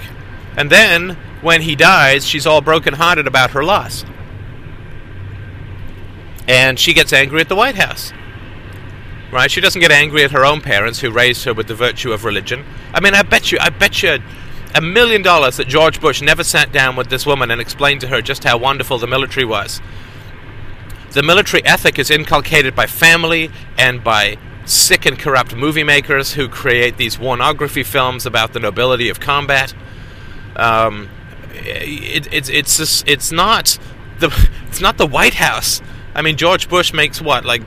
And 0.57 0.69
then 0.69 1.17
when 1.41 1.63
he 1.63 1.77
dies, 1.77 2.27
she's 2.27 2.47
all 2.47 2.61
broken-hearted 2.61 3.27
about 3.27 3.53
her 3.53 3.65
loss 3.65 4.05
and 6.49 6.79
she 6.79 6.93
gets 6.93 7.13
angry 7.13 7.41
at 7.41 7.49
the 7.49 7.57
White 7.57 7.77
House. 7.77 8.13
Right? 9.31 9.51
She 9.51 9.61
doesn't 9.61 9.81
get 9.81 9.91
angry 9.91 10.25
at 10.25 10.33
her 10.33 10.45
own 10.45 10.61
parents 10.61 11.01
who 11.01 11.11
raised 11.11 11.45
her 11.45 11.55
with 11.55 11.67
the 11.67 11.75
virtue 11.75 12.13
of 12.13 12.25
religion. 12.25 12.65
I 12.93 13.01
mean, 13.01 13.15
I 13.15 13.23
bet 13.23 13.51
you, 13.51 13.59
I 13.61 13.71
bet 13.71 14.03
you 14.03 14.19
a 14.75 14.81
million 14.81 15.23
dollars 15.23 15.57
that 15.57 15.69
George 15.69 16.01
Bush 16.01 16.23
never 16.23 16.45
sat 16.45 16.73
down 16.73 16.97
with 16.97 17.11
this 17.11 17.27
woman 17.27 17.51
and 17.51 17.61
explained 17.61 18.01
to 18.03 18.09
her 18.09 18.23
just 18.23 18.45
how 18.45 18.57
wonderful 18.57 18.99
the 18.99 19.07
military 19.07 19.45
was. 19.45 19.81
The 21.13 21.23
military 21.23 21.65
ethic 21.65 21.99
is 21.99 22.11
inculcated 22.11 22.75
by 22.75 22.87
family 22.87 23.51
and 23.77 24.03
by 24.03 24.39
sick 24.65 25.05
and 25.05 25.19
corrupt 25.19 25.55
movie 25.55 25.85
makers 25.85 26.33
who 26.35 26.49
create 26.49 26.97
these 26.97 27.17
pornography 27.17 27.83
films 27.83 28.25
about 28.25 28.53
the 28.53 28.61
nobility 28.61 29.09
of 29.09 29.21
combat. 29.21 29.75
Um, 30.57 31.11
it, 31.53 32.33
it's 32.33 32.49
it's 32.49 33.05
it's 33.07 33.31
not 33.31 33.79
the 34.21 34.49
it's 34.69 34.81
not 34.81 34.97
the 34.97 35.07
White 35.07 35.35
House 35.35 35.83
I 36.15 36.23
mean, 36.23 36.37
George 36.37 36.69
Bush 36.69 36.93
makes 36.93 37.21
what 37.21 37.45
like 37.45 37.63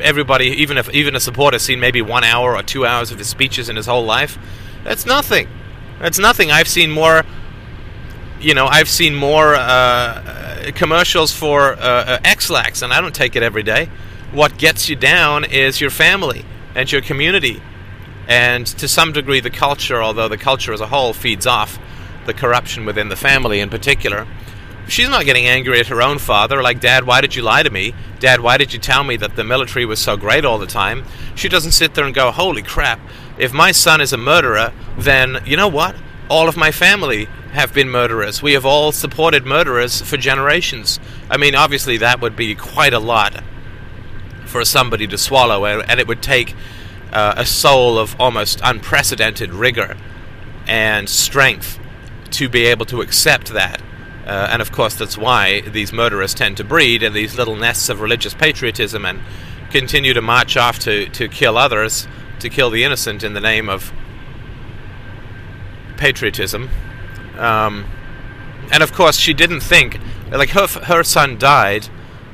everybody, 0.00 0.46
even 0.46 0.78
if 0.78 0.90
even 0.90 1.14
a 1.14 1.20
supporter, 1.20 1.58
seen 1.58 1.80
maybe 1.80 2.02
one 2.02 2.24
hour 2.24 2.56
or 2.56 2.62
two 2.62 2.84
hours 2.84 3.10
of 3.12 3.18
his 3.18 3.28
speeches 3.28 3.68
in 3.68 3.76
his 3.76 3.86
whole 3.86 4.04
life. 4.04 4.38
That's 4.84 5.06
nothing. 5.06 5.48
That's 6.00 6.18
nothing. 6.18 6.50
I've 6.50 6.68
seen 6.68 6.90
more. 6.90 7.24
You 8.40 8.54
know, 8.54 8.66
I've 8.66 8.88
seen 8.88 9.14
more 9.14 9.54
uh, 9.54 9.60
uh 9.60 10.72
commercials 10.72 11.32
for 11.32 11.72
uh, 11.72 11.78
uh, 11.78 12.18
Ex-Lax, 12.24 12.82
and 12.82 12.92
I 12.92 13.00
don't 13.00 13.14
take 13.14 13.34
it 13.34 13.42
every 13.42 13.62
day. 13.62 13.88
What 14.32 14.58
gets 14.58 14.88
you 14.88 14.96
down 14.96 15.44
is 15.44 15.80
your 15.80 15.90
family 15.90 16.44
and 16.74 16.90
your 16.90 17.00
community, 17.00 17.62
and 18.28 18.66
to 18.66 18.88
some 18.88 19.12
degree 19.12 19.40
the 19.40 19.50
culture. 19.50 20.02
Although 20.02 20.28
the 20.28 20.38
culture 20.38 20.72
as 20.72 20.80
a 20.80 20.86
whole 20.86 21.14
feeds 21.14 21.46
off 21.46 21.78
the 22.26 22.34
corruption 22.34 22.84
within 22.84 23.08
the 23.08 23.16
family, 23.16 23.60
in 23.60 23.70
particular. 23.70 24.26
She's 24.88 25.08
not 25.08 25.24
getting 25.24 25.46
angry 25.46 25.80
at 25.80 25.88
her 25.88 26.00
own 26.00 26.18
father, 26.18 26.62
like, 26.62 26.78
Dad, 26.78 27.04
why 27.04 27.20
did 27.20 27.34
you 27.34 27.42
lie 27.42 27.64
to 27.64 27.70
me? 27.70 27.92
Dad, 28.20 28.40
why 28.40 28.56
did 28.56 28.72
you 28.72 28.78
tell 28.78 29.02
me 29.02 29.16
that 29.16 29.34
the 29.34 29.42
military 29.42 29.84
was 29.84 29.98
so 29.98 30.16
great 30.16 30.44
all 30.44 30.58
the 30.58 30.66
time? 30.66 31.04
She 31.34 31.48
doesn't 31.48 31.72
sit 31.72 31.94
there 31.94 32.04
and 32.04 32.14
go, 32.14 32.30
Holy 32.30 32.62
crap, 32.62 33.00
if 33.38 33.52
my 33.52 33.72
son 33.72 34.00
is 34.00 34.12
a 34.12 34.16
murderer, 34.16 34.72
then, 34.98 35.38
you 35.44 35.56
know 35.56 35.68
what? 35.68 35.96
All 36.28 36.48
of 36.48 36.56
my 36.56 36.72
family 36.72 37.26
have 37.52 37.72
been 37.72 37.88
murderers. 37.88 38.42
We 38.42 38.52
have 38.54 38.66
all 38.66 38.92
supported 38.92 39.46
murderers 39.46 40.02
for 40.02 40.16
generations. 40.16 40.98
I 41.30 41.36
mean, 41.36 41.54
obviously, 41.54 41.96
that 41.98 42.20
would 42.20 42.36
be 42.36 42.54
quite 42.54 42.92
a 42.92 42.98
lot 42.98 43.42
for 44.46 44.64
somebody 44.64 45.06
to 45.06 45.18
swallow, 45.18 45.64
and 45.64 46.00
it 46.00 46.06
would 46.06 46.22
take 46.22 46.54
uh, 47.12 47.34
a 47.36 47.46
soul 47.46 47.98
of 47.98 48.18
almost 48.20 48.60
unprecedented 48.62 49.52
rigor 49.52 49.96
and 50.66 51.08
strength 51.08 51.78
to 52.30 52.48
be 52.48 52.66
able 52.66 52.86
to 52.86 53.00
accept 53.00 53.52
that. 53.52 53.80
Uh, 54.26 54.48
and 54.50 54.60
of 54.60 54.72
course, 54.72 54.96
that's 54.96 55.16
why 55.16 55.60
these 55.60 55.92
murderers 55.92 56.34
tend 56.34 56.56
to 56.56 56.64
breed 56.64 57.02
in 57.02 57.12
these 57.12 57.36
little 57.36 57.54
nests 57.54 57.88
of 57.88 58.00
religious 58.00 58.34
patriotism 58.34 59.04
and 59.04 59.20
continue 59.70 60.12
to 60.12 60.20
march 60.20 60.56
off 60.56 60.78
to, 60.80 61.08
to 61.10 61.28
kill 61.28 61.56
others, 61.56 62.08
to 62.40 62.48
kill 62.48 62.70
the 62.70 62.84
innocent 62.84 63.22
in 63.22 63.34
the 63.34 63.40
name 63.40 63.68
of 63.68 63.92
patriotism. 65.96 66.68
Um, 67.38 67.86
and 68.72 68.82
of 68.82 68.92
course, 68.92 69.16
she 69.16 69.34
didn't 69.34 69.60
think, 69.60 69.98
like, 70.30 70.50
her, 70.50 70.66
her 70.66 71.02
son 71.02 71.38
died, 71.38 71.88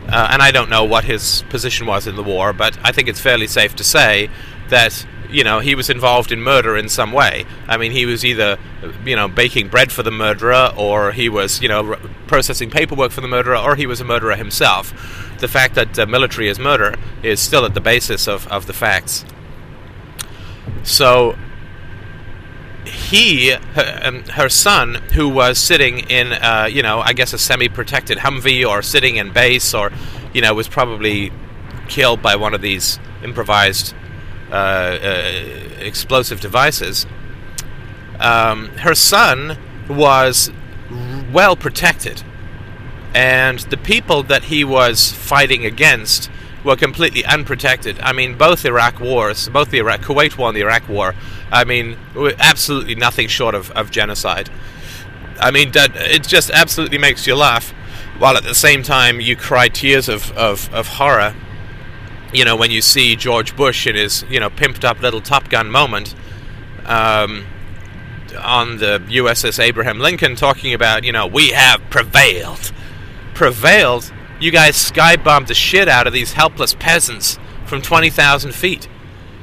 uh, 0.09 0.29
and 0.31 0.43
I 0.43 0.51
don't 0.51 0.71
know 0.71 0.85
what 0.85 1.05
his 1.05 1.43
position 1.49 1.87
was 1.87 2.07
in 2.07 2.17
the 2.17 2.23
war, 2.23 2.53
but 2.53 2.79
I 2.83 2.93
think 2.93 3.09
it's 3.09 3.21
fairly 3.21 3.47
safe 3.47 3.77
to 3.77 3.85
say 3.85 4.31
that 4.69 5.07
you 5.33 5.45
know, 5.45 5.61
he 5.61 5.75
was 5.75 5.88
involved 5.91 6.31
in 6.31 6.43
murder 6.43 6.77
in 6.77 6.88
some 6.88 7.11
way. 7.11 7.47
I 7.67 7.79
mean, 7.79 7.91
he 7.91 8.07
was 8.07 8.25
either, 8.25 8.59
you 9.05 9.17
know, 9.17 9.29
baking 9.29 9.69
bread 9.69 9.91
for 9.91 10.03
the 10.03 10.11
murderer, 10.11 10.73
or 10.77 11.12
he 11.12 11.29
was, 11.29 11.61
you 11.62 11.69
know, 11.69 11.97
processing 12.27 12.71
paperwork 12.71 13.11
for 13.11 13.23
the 13.23 13.29
murderer, 13.29 13.57
or 13.57 13.75
he 13.75 13.87
was 13.87 14.01
a 14.01 14.05
murderer 14.05 14.37
himself. 14.37 14.93
The 15.38 15.49
fact 15.49 15.75
that 15.75 15.99
uh, 15.99 16.07
military 16.07 16.49
is 16.49 16.59
murder 16.59 16.95
is 17.23 17.41
still 17.41 17.65
at 17.65 17.75
the 17.75 17.81
basis 17.81 18.29
of, 18.29 18.47
of 18.49 18.67
the 18.67 18.73
facts. 18.73 19.25
So, 20.83 21.37
he, 22.85 23.51
her, 23.51 24.01
um, 24.03 24.25
her 24.25 24.49
son, 24.49 24.95
who 25.14 25.29
was 25.29 25.59
sitting 25.59 26.01
in, 26.11 26.33
uh, 26.33 26.68
you 26.71 26.83
know, 26.83 27.01
I 27.01 27.12
guess 27.12 27.33
a 27.33 27.38
semi-protected 27.38 28.18
Humvee, 28.18 28.68
or 28.68 28.83
sitting 28.83 29.16
in 29.16 29.33
base, 29.33 29.75
or, 29.75 29.92
you 30.33 30.40
know, 30.40 30.55
was 30.55 30.68
probably 30.68 31.33
killed 31.88 32.23
by 32.23 32.37
one 32.37 32.55
of 32.55 32.61
these 32.61 32.99
improvised 33.23 33.95
uh, 34.51 34.55
uh, 34.55 35.33
explosive 35.79 36.40
devices. 36.40 37.07
Um, 38.18 38.68
her 38.79 38.95
son 38.95 39.59
was 39.88 40.51
well 41.33 41.57
protected, 41.57 42.23
and 43.14 43.61
the 43.61 43.77
people 43.77 44.23
that 44.25 44.45
he 44.45 44.64
was 44.64 45.12
fighting 45.12 45.64
against 45.64 46.31
were 46.64 46.77
completely 46.77 47.25
unprotected. 47.25 47.98
I 48.01 48.12
mean, 48.12 48.37
both 48.38 48.64
Iraq 48.64 49.01
wars, 49.01 49.48
both 49.48 49.70
the 49.70 49.79
Iraq 49.79 50.03
Kuwait 50.03 50.37
war 50.38 50.48
and 50.48 50.57
the 50.57 50.62
Iraq 50.62 50.88
war, 50.88 51.14
I 51.51 51.64
mean, 51.64 51.96
absolutely 52.38 52.94
nothing 52.94 53.29
short 53.29 53.55
of, 53.55 53.70
of 53.72 53.90
genocide. 53.90 54.51
I 55.40 55.51
mean, 55.51 55.72
it 55.75 56.27
just 56.27 56.51
absolutely 56.51 56.98
makes 56.98 57.27
you 57.27 57.35
laugh, 57.35 57.70
while 58.18 58.37
at 58.37 58.44
the 58.44 58.55
same 58.55 58.83
time 58.83 59.20
you 59.20 59.35
cry 59.35 59.68
tears 59.68 60.09
of, 60.09 60.31
of, 60.33 60.72
of 60.72 60.87
horror 60.87 61.35
you 62.33 62.44
know, 62.44 62.57
when 62.57 62.70
you 62.70 62.81
see 62.81 63.14
George 63.14 63.55
Bush 63.57 63.87
in 63.87 63.94
his, 63.94 64.25
you 64.29 64.40
know, 64.40 64.51
pimped 64.51 64.85
up 64.85 65.01
little 65.01 65.20
Top 65.20 65.48
Gun 65.51 65.70
moment 65.70 66.14
um, 66.87 67.46
on 68.38 68.79
the 68.79 69.03
USS 69.09 69.62
Abraham 69.62 69.98
Lincoln 69.98 70.35
talking 70.35 70.72
about, 70.72 71.05
you 71.05 71.12
know, 71.12 71.27
we 71.27 71.51
have 71.51 71.81
prevailed. 71.90 72.72
Prevailed? 73.35 74.12
You 74.43 74.51
guys 74.51 74.75
skybombed 74.75 75.47
the 75.47 75.55
shit 75.55 75.87
out 75.89 76.09
of 76.09 76.13
these 76.13 76.33
helpless 76.33 76.75
peasants 76.75 77.39
from 77.65 77.81
20,000 77.81 78.53
feet. 78.53 78.89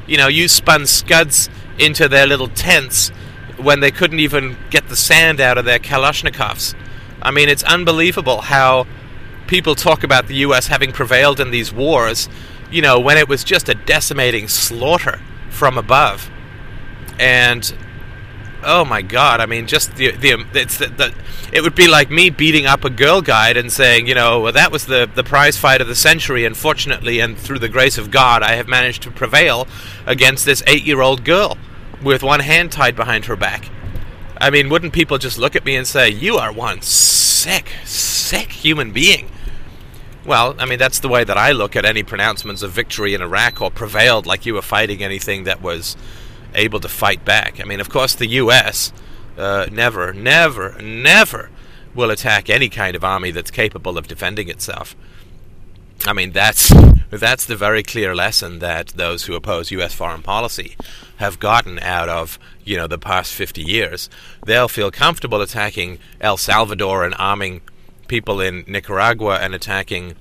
You 0.06 0.18
know, 0.18 0.28
you 0.28 0.50
spun 0.50 0.86
scuds 0.88 1.50
into 1.78 2.10
their 2.10 2.28
little 2.28 2.50
tents 2.50 3.08
when 3.56 3.80
they 3.80 3.92
couldn't 3.92 4.20
even 4.20 4.58
get 4.70 4.90
the 4.90 4.98
sand 4.98 5.40
out 5.40 5.58
of 5.58 5.64
their 5.64 5.80
Kalashnikovs. 5.80 6.76
I 7.22 7.32
mean, 7.32 7.48
it's 7.48 7.64
unbelievable 7.64 8.42
how 8.42 8.88
people 9.48 9.74
talk 9.74 10.04
about 10.04 10.28
the 10.28 10.36
U.S. 10.36 10.68
having 10.68 10.92
prevailed 10.92 11.40
in 11.40 11.52
these 11.52 11.72
wars, 11.72 12.28
you 12.70 12.82
know, 12.82 13.00
when 13.00 13.18
it 13.18 13.30
was 13.30 13.46
just 13.46 13.70
a 13.70 13.76
decimating 13.76 14.50
slaughter 14.50 15.22
from 15.50 15.78
above. 15.78 16.30
And 17.18 17.74
oh 18.64 18.86
my 18.86 19.02
god, 19.02 19.40
I 19.40 19.46
mean, 19.46 19.68
just 19.68 19.96
the 19.96 20.12
the 20.12 20.34
um, 20.34 20.48
it's 20.54 20.78
the, 20.78 20.88
the 20.88 21.14
it 21.52 21.62
would 21.62 21.76
be 21.76 21.88
like 21.88 22.10
me 22.10 22.30
beating 22.30 22.66
up 22.66 22.84
a 22.84 22.90
girl 22.90 23.22
guide 23.22 23.58
and 23.58 23.72
saying, 23.72 24.08
you 24.08 24.16
know, 24.16 24.40
well, 24.40 24.54
that 24.54 24.72
was 24.72 24.86
the 24.86 25.10
the 25.14 25.24
prize 25.24 25.58
fight 25.58 25.82
of 25.82 25.88
the 25.88 25.96
century. 25.96 26.46
and 26.46 26.56
fortunately, 26.56 27.20
and 27.20 27.38
through 27.38 27.60
the 27.60 27.70
grace 27.70 27.98
of 27.98 28.12
God, 28.12 28.44
I 28.44 28.56
have 28.56 28.68
managed 28.68 29.04
to 29.04 29.12
prevail 29.12 29.68
against 30.06 30.46
this 30.46 30.64
eight 30.68 30.84
year 30.84 31.02
old 31.02 31.24
girl 31.24 31.58
with 32.02 32.24
one 32.24 32.42
hand 32.42 32.72
tied 32.72 32.96
behind 32.96 33.26
her 33.26 33.36
back. 33.36 33.70
I 34.40 34.50
mean, 34.50 34.70
wouldn't 34.70 34.94
people 34.94 35.18
just 35.18 35.38
look 35.38 35.56
at 35.56 35.66
me 35.66 35.76
and 35.76 35.86
say, 35.88 36.10
"You 36.10 36.38
are 36.38 36.52
one 36.52 36.82
sick, 36.82 37.72
sick 37.84 38.52
human 38.52 38.92
being"? 38.92 39.30
Well, 40.26 40.56
I 40.60 40.66
mean, 40.66 40.80
that's 40.80 41.00
the 41.00 41.08
way 41.08 41.24
that 41.24 41.38
I 41.38 41.52
look 41.52 41.76
at 41.76 41.86
any 41.86 42.04
pronouncements 42.04 42.62
of 42.62 42.72
victory 42.72 43.14
in 43.14 43.22
Iraq 43.22 43.62
or 43.62 43.72
prevailed, 43.72 44.26
like 44.26 44.46
you 44.46 44.54
were 44.54 44.62
fighting 44.62 45.02
anything 45.02 45.46
that 45.46 45.62
was 45.62 45.96
able 46.56 46.80
to 46.80 46.90
fight 46.90 47.24
back. 47.26 47.60
I 47.60 47.64
mean, 47.64 47.80
of 47.80 47.90
course, 47.90 48.16
the 48.16 48.28
U.S. 48.28 48.92
Uh, 49.38 49.68
never, 49.72 50.14
never, 50.14 50.78
never 50.82 51.50
will 51.96 52.12
attack 52.12 52.50
any 52.50 52.70
kind 52.70 52.96
of 52.96 53.04
army 53.04 53.32
that's 53.32 53.52
capable 53.52 53.98
of 53.98 54.08
defending 54.08 54.50
itself. 54.50 54.96
I 56.06 56.14
mean, 56.14 56.32
that's 56.32 56.72
that's 57.10 57.46
the 57.46 57.56
very 57.56 57.84
clear 57.84 58.16
lesson 58.16 58.60
that 58.60 58.90
those 58.90 59.26
who 59.26 59.36
oppose 59.36 59.72
U.S. 59.72 59.94
foreign 59.94 60.22
policy 60.22 60.76
have 61.18 61.40
gotten 61.40 61.80
out 61.80 62.10
of 62.10 62.40
you 62.64 62.78
know 62.78 62.88
the 62.88 62.98
past 62.98 63.34
50 63.34 63.62
years. 63.62 64.10
They'll 64.46 64.68
feel 64.68 64.92
comfortable 64.92 65.42
attacking 65.42 66.00
El 66.22 66.38
Salvador 66.38 67.04
and 67.04 67.16
arming 67.18 67.62
people 68.08 68.40
in 68.42 68.64
Nicaragua 68.68 69.40
and 69.42 69.54
attacking 69.54 70.16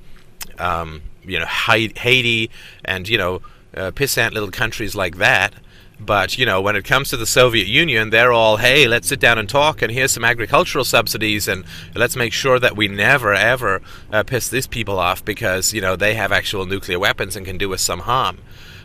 um, 0.59 1.03
you 1.25 1.38
know 1.38 1.47
Haiti 1.47 2.51
and 2.85 3.09
you 3.09 3.19
know 3.19 3.43
uh, 3.77 3.91
pissant 3.93 4.33
little 4.33 4.51
countries 4.51 4.95
like 4.95 5.19
that 5.19 5.55
but, 6.00 6.38
you 6.38 6.46
know, 6.46 6.61
when 6.61 6.76
it 6.76 6.84
comes 6.84 7.11
to 7.11 7.16
the 7.16 7.26
Soviet 7.26 7.66
Union, 7.66 8.11
they're 8.11 8.32
all, 8.32 8.58
hey, 8.58 8.87
let's 8.87 9.08
sit 9.08 9.18
down 9.18 9.37
and 9.37 9.48
talk, 9.48 9.82
and 9.82 9.90
here's 9.90 10.12
some 10.12 10.24
agricultural 10.24 10.84
subsidies, 10.84 11.48
and 11.48 11.64
let's 11.94 12.14
make 12.14 12.32
sure 12.32 12.61
that 12.61 12.76
we 12.76 12.87
never, 12.87 13.34
ever 13.34 13.82
uh, 14.12 14.22
piss 14.22 14.48
these 14.48 14.68
people 14.68 15.00
off 15.00 15.24
because, 15.24 15.74
you 15.74 15.80
know, 15.80 15.96
they 15.96 16.14
have 16.14 16.30
actual 16.30 16.66
nuclear 16.66 17.00
weapons 17.00 17.34
and 17.34 17.44
can 17.44 17.58
do 17.58 17.74
us 17.74 17.82
some 17.82 18.00
harm. 18.00 18.38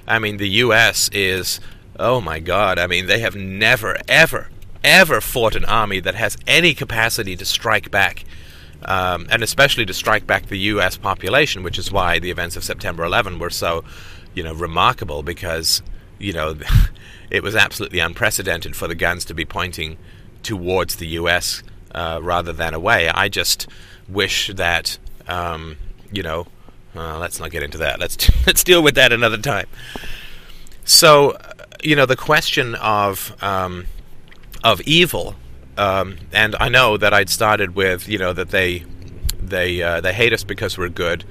I 0.08 0.18
mean, 0.18 0.38
the 0.38 0.50
U.S. 0.50 1.10
is, 1.14 1.60
oh 2.00 2.20
my 2.20 2.40
God, 2.40 2.80
I 2.80 2.88
mean, 2.88 3.06
they 3.06 3.20
have 3.20 3.36
never, 3.36 3.98
ever, 4.08 4.50
ever 4.84 5.22
fought 5.22 5.56
an 5.56 5.66
army 5.66 6.00
that 6.00 6.16
has 6.16 6.36
any 6.48 6.74
capacity 6.74 7.36
to 7.36 7.46
strike 7.46 7.92
back. 7.92 8.26
Um, 8.86 9.28
and 9.30 9.42
especially 9.42 9.86
to 9.86 9.94
strike 9.94 10.28
back 10.28 10.48
the 10.48 10.58
U.S. 10.58 10.98
population, 10.98 11.64
which 11.64 11.80
is 11.80 11.90
why 11.90 12.20
the 12.20 12.30
events 12.32 12.58
of 12.58 12.66
September 12.66 13.06
11 13.06 13.40
were 13.40 13.50
so, 13.50 13.86
you 14.34 14.44
know, 14.44 14.54
remarkable 14.54 15.24
because 15.24 15.82
you 16.24 16.34
know, 16.34 16.56
it 17.30 17.44
was 17.44 17.56
absolutely 17.56 18.00
unprecedented 18.00 18.76
for 18.76 18.88
the 18.88 18.96
guns 18.96 19.26
to 19.26 19.34
be 19.34 19.46
pointing 19.46 19.98
towards 20.42 20.96
the 20.96 21.08
U.S. 21.08 21.64
Uh, 21.94 22.20
rather 22.22 22.54
than 22.54 22.74
away. 22.74 23.10
I 23.10 23.30
just 23.30 23.68
wish 24.08 24.48
that, 24.56 24.98
um, 25.28 25.78
you 26.12 26.24
know, 26.24 26.48
uh, 26.96 27.18
let's 27.20 27.40
not 27.40 27.52
get 27.52 27.64
into 27.64 27.78
that. 27.80 28.00
Let's 28.00 28.30
let's 28.48 28.64
deal 28.64 28.82
with 28.82 28.96
that 28.96 29.12
another 29.12 29.38
time. 29.38 29.68
So, 30.86 31.32
uh, 31.32 31.54
you 31.84 31.96
know, 31.96 32.06
the 32.06 32.16
question 32.16 32.76
of 32.76 33.36
um, 33.42 33.86
of 34.64 34.82
evil, 34.82 35.36
um, 35.78 36.18
and 36.32 36.56
I 36.60 36.70
know 36.70 36.98
that 36.98 37.14
I'd 37.14 37.30
started 37.30 37.76
with, 37.76 38.08
you 38.08 38.18
know, 38.18 38.34
that 38.34 38.50
they 38.50 38.86
they 39.42 39.82
uh, 39.82 40.02
they 40.02 40.14
hate 40.14 40.34
us 40.34 40.44
because 40.44 40.78
we're 40.78 40.90
good. 40.90 41.24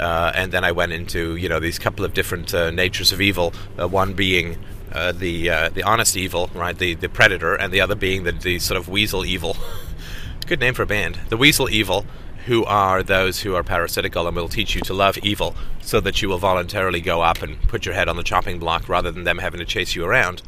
Uh, 0.00 0.32
and 0.34 0.50
then 0.50 0.64
I 0.64 0.72
went 0.72 0.92
into 0.92 1.36
you 1.36 1.48
know 1.48 1.60
these 1.60 1.78
couple 1.78 2.04
of 2.04 2.14
different 2.14 2.54
uh, 2.54 2.70
natures 2.70 3.12
of 3.12 3.20
evil. 3.20 3.52
Uh, 3.78 3.86
one 3.86 4.14
being 4.14 4.56
uh, 4.92 5.12
the 5.12 5.50
uh, 5.50 5.68
the 5.68 5.82
honest 5.82 6.16
evil, 6.16 6.50
right? 6.54 6.76
The 6.76 6.94
the 6.94 7.08
predator, 7.08 7.54
and 7.54 7.72
the 7.72 7.80
other 7.80 7.94
being 7.94 8.24
the, 8.24 8.32
the 8.32 8.58
sort 8.58 8.78
of 8.78 8.88
weasel 8.88 9.24
evil. 9.24 9.56
Good 10.46 10.60
name 10.60 10.74
for 10.74 10.82
a 10.82 10.86
band. 10.86 11.18
The 11.28 11.36
weasel 11.36 11.70
evil, 11.70 12.06
who 12.46 12.64
are 12.64 13.02
those 13.02 13.40
who 13.40 13.54
are 13.54 13.62
parasitical 13.62 14.26
and 14.26 14.34
will 14.34 14.48
teach 14.48 14.74
you 14.74 14.80
to 14.82 14.94
love 14.94 15.18
evil, 15.18 15.54
so 15.80 16.00
that 16.00 16.22
you 16.22 16.28
will 16.28 16.38
voluntarily 16.38 17.00
go 17.00 17.20
up 17.22 17.42
and 17.42 17.60
put 17.68 17.84
your 17.86 17.94
head 17.94 18.08
on 18.08 18.16
the 18.16 18.24
chopping 18.24 18.58
block 18.58 18.88
rather 18.88 19.12
than 19.12 19.24
them 19.24 19.38
having 19.38 19.60
to 19.60 19.66
chase 19.66 19.94
you 19.94 20.04
around. 20.04 20.42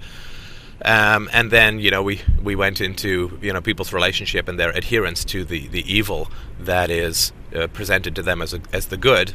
Um, 0.84 1.30
and 1.32 1.50
then 1.50 1.78
you 1.78 1.90
know 1.90 2.02
we 2.02 2.20
we 2.42 2.56
went 2.56 2.80
into 2.80 3.38
you 3.40 3.52
know 3.52 3.60
people's 3.60 3.92
relationship 3.92 4.48
and 4.48 4.58
their 4.58 4.70
adherence 4.70 5.24
to 5.26 5.44
the 5.44 5.68
the 5.68 5.92
evil 5.92 6.30
that 6.58 6.90
is 6.90 7.32
uh, 7.54 7.68
presented 7.68 8.16
to 8.16 8.22
them 8.22 8.42
as 8.42 8.52
a, 8.52 8.60
as 8.72 8.86
the 8.86 8.96
good. 8.96 9.34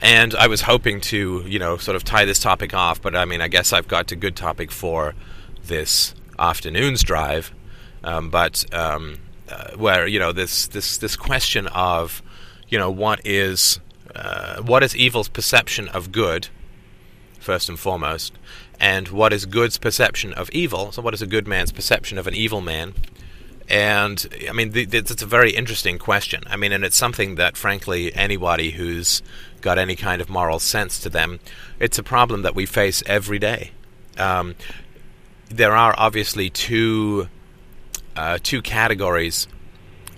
And 0.00 0.34
I 0.34 0.48
was 0.48 0.62
hoping 0.62 1.00
to, 1.02 1.44
you 1.46 1.60
know, 1.60 1.76
sort 1.76 1.94
of 1.94 2.02
tie 2.02 2.24
this 2.24 2.40
topic 2.40 2.74
off, 2.74 3.00
but 3.00 3.14
I 3.14 3.24
mean, 3.24 3.40
I 3.40 3.46
guess 3.46 3.72
I've 3.72 3.86
got 3.86 4.10
a 4.10 4.16
good 4.16 4.34
topic 4.34 4.72
for 4.72 5.14
this 5.62 6.14
afternoon's 6.38 7.04
drive. 7.04 7.52
Um, 8.02 8.28
but 8.28 8.64
um, 8.74 9.20
uh, 9.48 9.76
where 9.76 10.06
you 10.08 10.18
know 10.18 10.32
this 10.32 10.66
this 10.68 10.98
this 10.98 11.14
question 11.14 11.68
of, 11.68 12.20
you 12.68 12.78
know, 12.78 12.90
what 12.90 13.20
is 13.24 13.78
uh, 14.14 14.60
what 14.62 14.82
is 14.82 14.96
evil's 14.96 15.28
perception 15.28 15.88
of 15.88 16.10
good, 16.10 16.48
first 17.38 17.68
and 17.68 17.78
foremost, 17.78 18.34
and 18.80 19.08
what 19.08 19.32
is 19.32 19.46
good's 19.46 19.78
perception 19.78 20.32
of 20.34 20.50
evil? 20.50 20.92
So, 20.92 21.02
what 21.02 21.14
is 21.14 21.22
a 21.22 21.26
good 21.26 21.46
man's 21.46 21.72
perception 21.72 22.18
of 22.18 22.26
an 22.26 22.34
evil 22.34 22.60
man? 22.60 22.94
And 23.68 24.26
I 24.48 24.52
mean, 24.52 24.72
it's 24.74 25.22
a 25.22 25.26
very 25.26 25.52
interesting 25.52 25.98
question. 25.98 26.42
I 26.46 26.56
mean, 26.56 26.72
and 26.72 26.84
it's 26.84 26.96
something 26.96 27.36
that, 27.36 27.56
frankly, 27.56 28.14
anybody 28.14 28.72
who's 28.72 29.22
got 29.60 29.78
any 29.78 29.96
kind 29.96 30.20
of 30.20 30.28
moral 30.28 30.58
sense 30.58 30.98
to 31.00 31.08
them, 31.08 31.40
it's 31.78 31.98
a 31.98 32.02
problem 32.02 32.42
that 32.42 32.54
we 32.54 32.66
face 32.66 33.02
every 33.06 33.38
day. 33.38 33.70
Um, 34.18 34.56
there 35.48 35.76
are 35.76 35.94
obviously 35.96 36.50
two 36.50 37.28
uh, 38.16 38.38
two 38.42 38.60
categories 38.62 39.46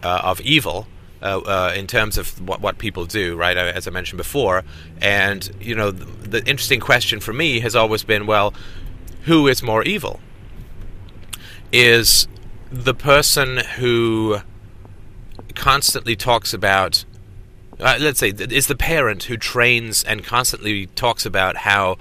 uh, 0.02 0.20
of 0.24 0.40
evil. 0.40 0.86
Uh, 1.24 1.38
uh 1.38 1.72
in 1.74 1.86
terms 1.86 2.18
of 2.18 2.38
what, 2.46 2.60
what 2.60 2.78
people 2.78 3.06
do, 3.06 3.34
right? 3.34 3.56
Uh, 3.56 3.72
as 3.74 3.88
I 3.88 3.90
mentioned 3.90 4.18
before, 4.18 4.62
and 5.00 5.50
you 5.58 5.74
know, 5.74 5.90
the, 5.90 6.04
the 6.28 6.38
interesting 6.40 6.80
question 6.80 7.18
for 7.18 7.32
me 7.32 7.60
has 7.60 7.74
always 7.74 8.04
been, 8.04 8.26
well, 8.26 8.52
who 9.22 9.48
is 9.48 9.62
more 9.62 9.82
evil? 9.82 10.20
Is 11.72 12.28
the 12.70 12.94
person 12.94 13.58
who 13.78 14.38
constantly 15.54 16.16
talks 16.16 16.52
about 16.52 17.04
uh, 17.80 17.96
let's 18.00 18.20
say 18.20 18.30
is 18.30 18.66
the 18.66 18.76
parent 18.76 19.24
who 19.24 19.36
trains 19.36 20.04
and 20.04 20.24
constantly 20.24 20.86
talks 20.86 21.26
about 21.26 21.58
how 21.58 21.96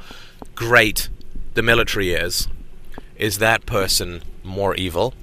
great 0.56 1.10
the 1.54 1.64
military 1.64 2.12
is 2.12 2.48
is 3.16 3.38
that 3.40 3.66
person 3.66 4.22
more 4.44 4.76
evil 4.76 5.14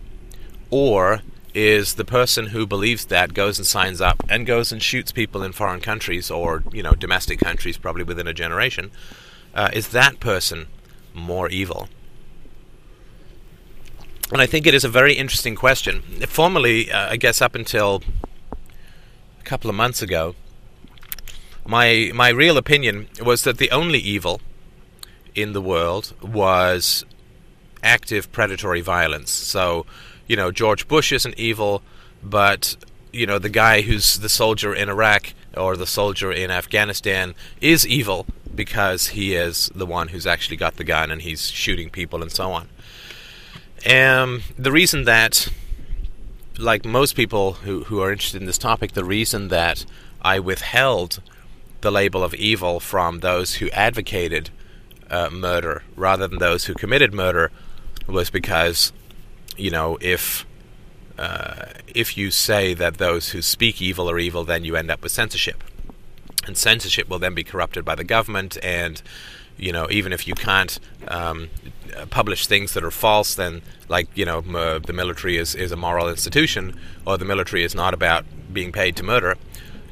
or 0.70 1.20
is 1.54 1.94
the 1.94 2.04
person 2.04 2.46
who 2.46 2.66
believes 2.66 3.06
that 3.06 3.34
goes 3.34 3.58
and 3.58 3.66
signs 3.66 4.00
up 4.00 4.22
and 4.28 4.46
goes 4.46 4.70
and 4.70 4.82
shoots 4.82 5.10
people 5.10 5.42
in 5.42 5.52
foreign 5.52 5.80
countries 5.80 6.30
or 6.30 6.62
you 6.72 6.82
know 6.82 6.92
domestic 6.92 7.40
countries 7.40 7.76
probably 7.76 8.04
within 8.04 8.26
a 8.26 8.34
generation 8.34 8.90
uh, 9.54 9.68
is 9.72 9.88
that 9.88 10.20
person 10.20 10.66
more 11.12 11.48
evil 11.48 11.88
and 14.32 14.40
I 14.40 14.46
think 14.46 14.66
it 14.66 14.74
is 14.74 14.84
a 14.84 14.88
very 14.88 15.14
interesting 15.14 15.56
question. 15.56 16.02
Formerly, 16.28 16.90
uh, 16.90 17.10
I 17.10 17.16
guess 17.16 17.42
up 17.42 17.56
until 17.56 18.00
a 19.40 19.42
couple 19.42 19.68
of 19.68 19.74
months 19.74 20.02
ago, 20.02 20.36
my 21.66 22.12
my 22.14 22.28
real 22.28 22.56
opinion 22.56 23.08
was 23.20 23.42
that 23.42 23.58
the 23.58 23.70
only 23.72 23.98
evil 23.98 24.40
in 25.34 25.52
the 25.52 25.60
world 25.60 26.14
was 26.22 27.04
active 27.82 28.30
predatory 28.30 28.80
violence. 28.80 29.30
So, 29.30 29.84
you 30.30 30.36
know, 30.36 30.52
George 30.52 30.86
Bush 30.86 31.10
isn't 31.10 31.36
evil, 31.36 31.82
but 32.22 32.76
you 33.12 33.26
know, 33.26 33.40
the 33.40 33.48
guy 33.48 33.80
who's 33.80 34.20
the 34.20 34.28
soldier 34.28 34.72
in 34.72 34.88
Iraq 34.88 35.34
or 35.56 35.76
the 35.76 35.88
soldier 35.88 36.30
in 36.30 36.52
Afghanistan 36.52 37.34
is 37.60 37.84
evil 37.84 38.26
because 38.54 39.08
he 39.08 39.34
is 39.34 39.72
the 39.74 39.86
one 39.86 40.06
who's 40.08 40.28
actually 40.28 40.56
got 40.56 40.76
the 40.76 40.84
gun 40.84 41.10
and 41.10 41.22
he's 41.22 41.50
shooting 41.50 41.90
people 41.90 42.22
and 42.22 42.30
so 42.30 42.52
on. 42.52 42.68
Um, 43.90 44.42
the 44.56 44.70
reason 44.70 45.02
that, 45.02 45.48
like 46.56 46.84
most 46.84 47.16
people 47.16 47.54
who, 47.54 47.82
who 47.82 48.00
are 48.00 48.12
interested 48.12 48.40
in 48.40 48.46
this 48.46 48.58
topic, 48.58 48.92
the 48.92 49.04
reason 49.04 49.48
that 49.48 49.84
I 50.22 50.38
withheld 50.38 51.20
the 51.80 51.90
label 51.90 52.22
of 52.22 52.34
evil 52.34 52.78
from 52.78 53.18
those 53.18 53.54
who 53.54 53.68
advocated 53.70 54.50
uh, 55.10 55.28
murder 55.30 55.82
rather 55.96 56.28
than 56.28 56.38
those 56.38 56.66
who 56.66 56.74
committed 56.74 57.12
murder 57.12 57.50
was 58.06 58.30
because, 58.30 58.92
you 59.60 59.70
know, 59.70 59.98
if 60.00 60.46
uh, 61.18 61.66
if 61.94 62.16
you 62.16 62.30
say 62.30 62.72
that 62.74 62.96
those 62.96 63.30
who 63.30 63.42
speak 63.42 63.82
evil 63.82 64.10
are 64.10 64.18
evil, 64.18 64.44
then 64.44 64.64
you 64.64 64.74
end 64.76 64.90
up 64.90 65.02
with 65.02 65.12
censorship, 65.12 65.62
and 66.46 66.56
censorship 66.56 67.08
will 67.08 67.18
then 67.18 67.34
be 67.34 67.44
corrupted 67.44 67.84
by 67.84 67.94
the 67.94 68.04
government, 68.04 68.56
and 68.62 69.02
you 69.58 69.72
know, 69.72 69.86
even 69.90 70.12
if 70.12 70.26
you 70.26 70.34
can't 70.34 70.80
um, 71.08 71.50
publish 72.08 72.46
things 72.46 72.72
that 72.72 72.82
are 72.82 72.90
false, 72.90 73.34
then 73.34 73.60
like 73.88 74.08
you 74.14 74.24
know, 74.24 74.38
m- 74.38 74.82
the 74.82 74.92
military 74.92 75.36
is 75.36 75.54
is 75.54 75.70
a 75.72 75.76
moral 75.76 76.08
institution, 76.08 76.78
or 77.06 77.18
the 77.18 77.26
military 77.26 77.64
is 77.64 77.74
not 77.74 77.92
about 77.92 78.24
being 78.52 78.72
paid 78.72 78.96
to 78.96 79.02
murder. 79.02 79.36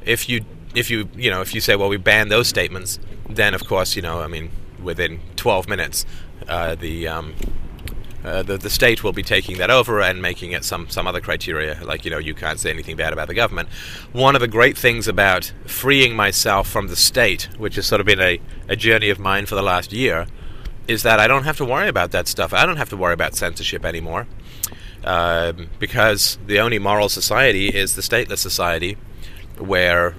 If 0.03 0.27
you 0.27 0.43
if 0.73 0.89
you 0.89 1.09
you 1.15 1.29
know 1.29 1.41
if 1.41 1.53
you 1.53 1.61
say 1.61 1.75
well 1.75 1.89
we 1.89 1.97
ban 1.97 2.29
those 2.29 2.47
statements, 2.47 2.99
then 3.29 3.53
of 3.53 3.65
course 3.65 3.95
you 3.95 4.01
know 4.01 4.21
I 4.21 4.27
mean 4.27 4.51
within 4.81 5.19
12 5.35 5.67
minutes 5.67 6.05
uh, 6.47 6.73
the 6.73 7.07
um, 7.07 7.35
uh, 8.23 8.43
the, 8.43 8.57
the 8.57 8.69
state 8.69 9.03
will 9.03 9.13
be 9.13 9.23
taking 9.23 9.57
that 9.57 9.69
over 9.69 10.01
and 10.01 10.21
making 10.21 10.51
it 10.51 10.65
some, 10.65 10.89
some 10.89 11.07
other 11.07 11.21
criteria, 11.21 11.79
like, 11.83 12.03
you 12.03 12.11
know, 12.11 12.17
you 12.17 12.33
can't 12.33 12.59
say 12.59 12.69
anything 12.69 12.95
bad 12.95 13.13
about 13.13 13.27
the 13.27 13.33
government. 13.33 13.69
One 14.11 14.35
of 14.35 14.41
the 14.41 14.47
great 14.47 14.77
things 14.77 15.07
about 15.07 15.53
freeing 15.65 16.15
myself 16.15 16.67
from 16.67 16.87
the 16.87 16.97
state, 16.97 17.49
which 17.57 17.75
has 17.75 17.85
sort 17.85 18.01
of 18.01 18.07
been 18.07 18.19
a, 18.19 18.41
a 18.67 18.75
journey 18.75 19.09
of 19.09 19.19
mine 19.19 19.45
for 19.45 19.55
the 19.55 19.61
last 19.61 19.93
year, 19.93 20.27
is 20.87 21.03
that 21.03 21.19
I 21.19 21.27
don't 21.27 21.43
have 21.43 21.57
to 21.57 21.65
worry 21.65 21.87
about 21.87 22.11
that 22.11 22.27
stuff. 22.27 22.53
I 22.53 22.65
don't 22.65 22.77
have 22.77 22.89
to 22.89 22.97
worry 22.97 23.13
about 23.13 23.35
censorship 23.35 23.85
anymore. 23.85 24.27
Uh, 25.03 25.53
because 25.79 26.37
the 26.45 26.59
only 26.59 26.77
moral 26.77 27.07
society 27.07 27.69
is 27.69 27.95
the 27.95 28.01
stateless 28.01 28.39
society, 28.39 28.97
where 29.57 30.13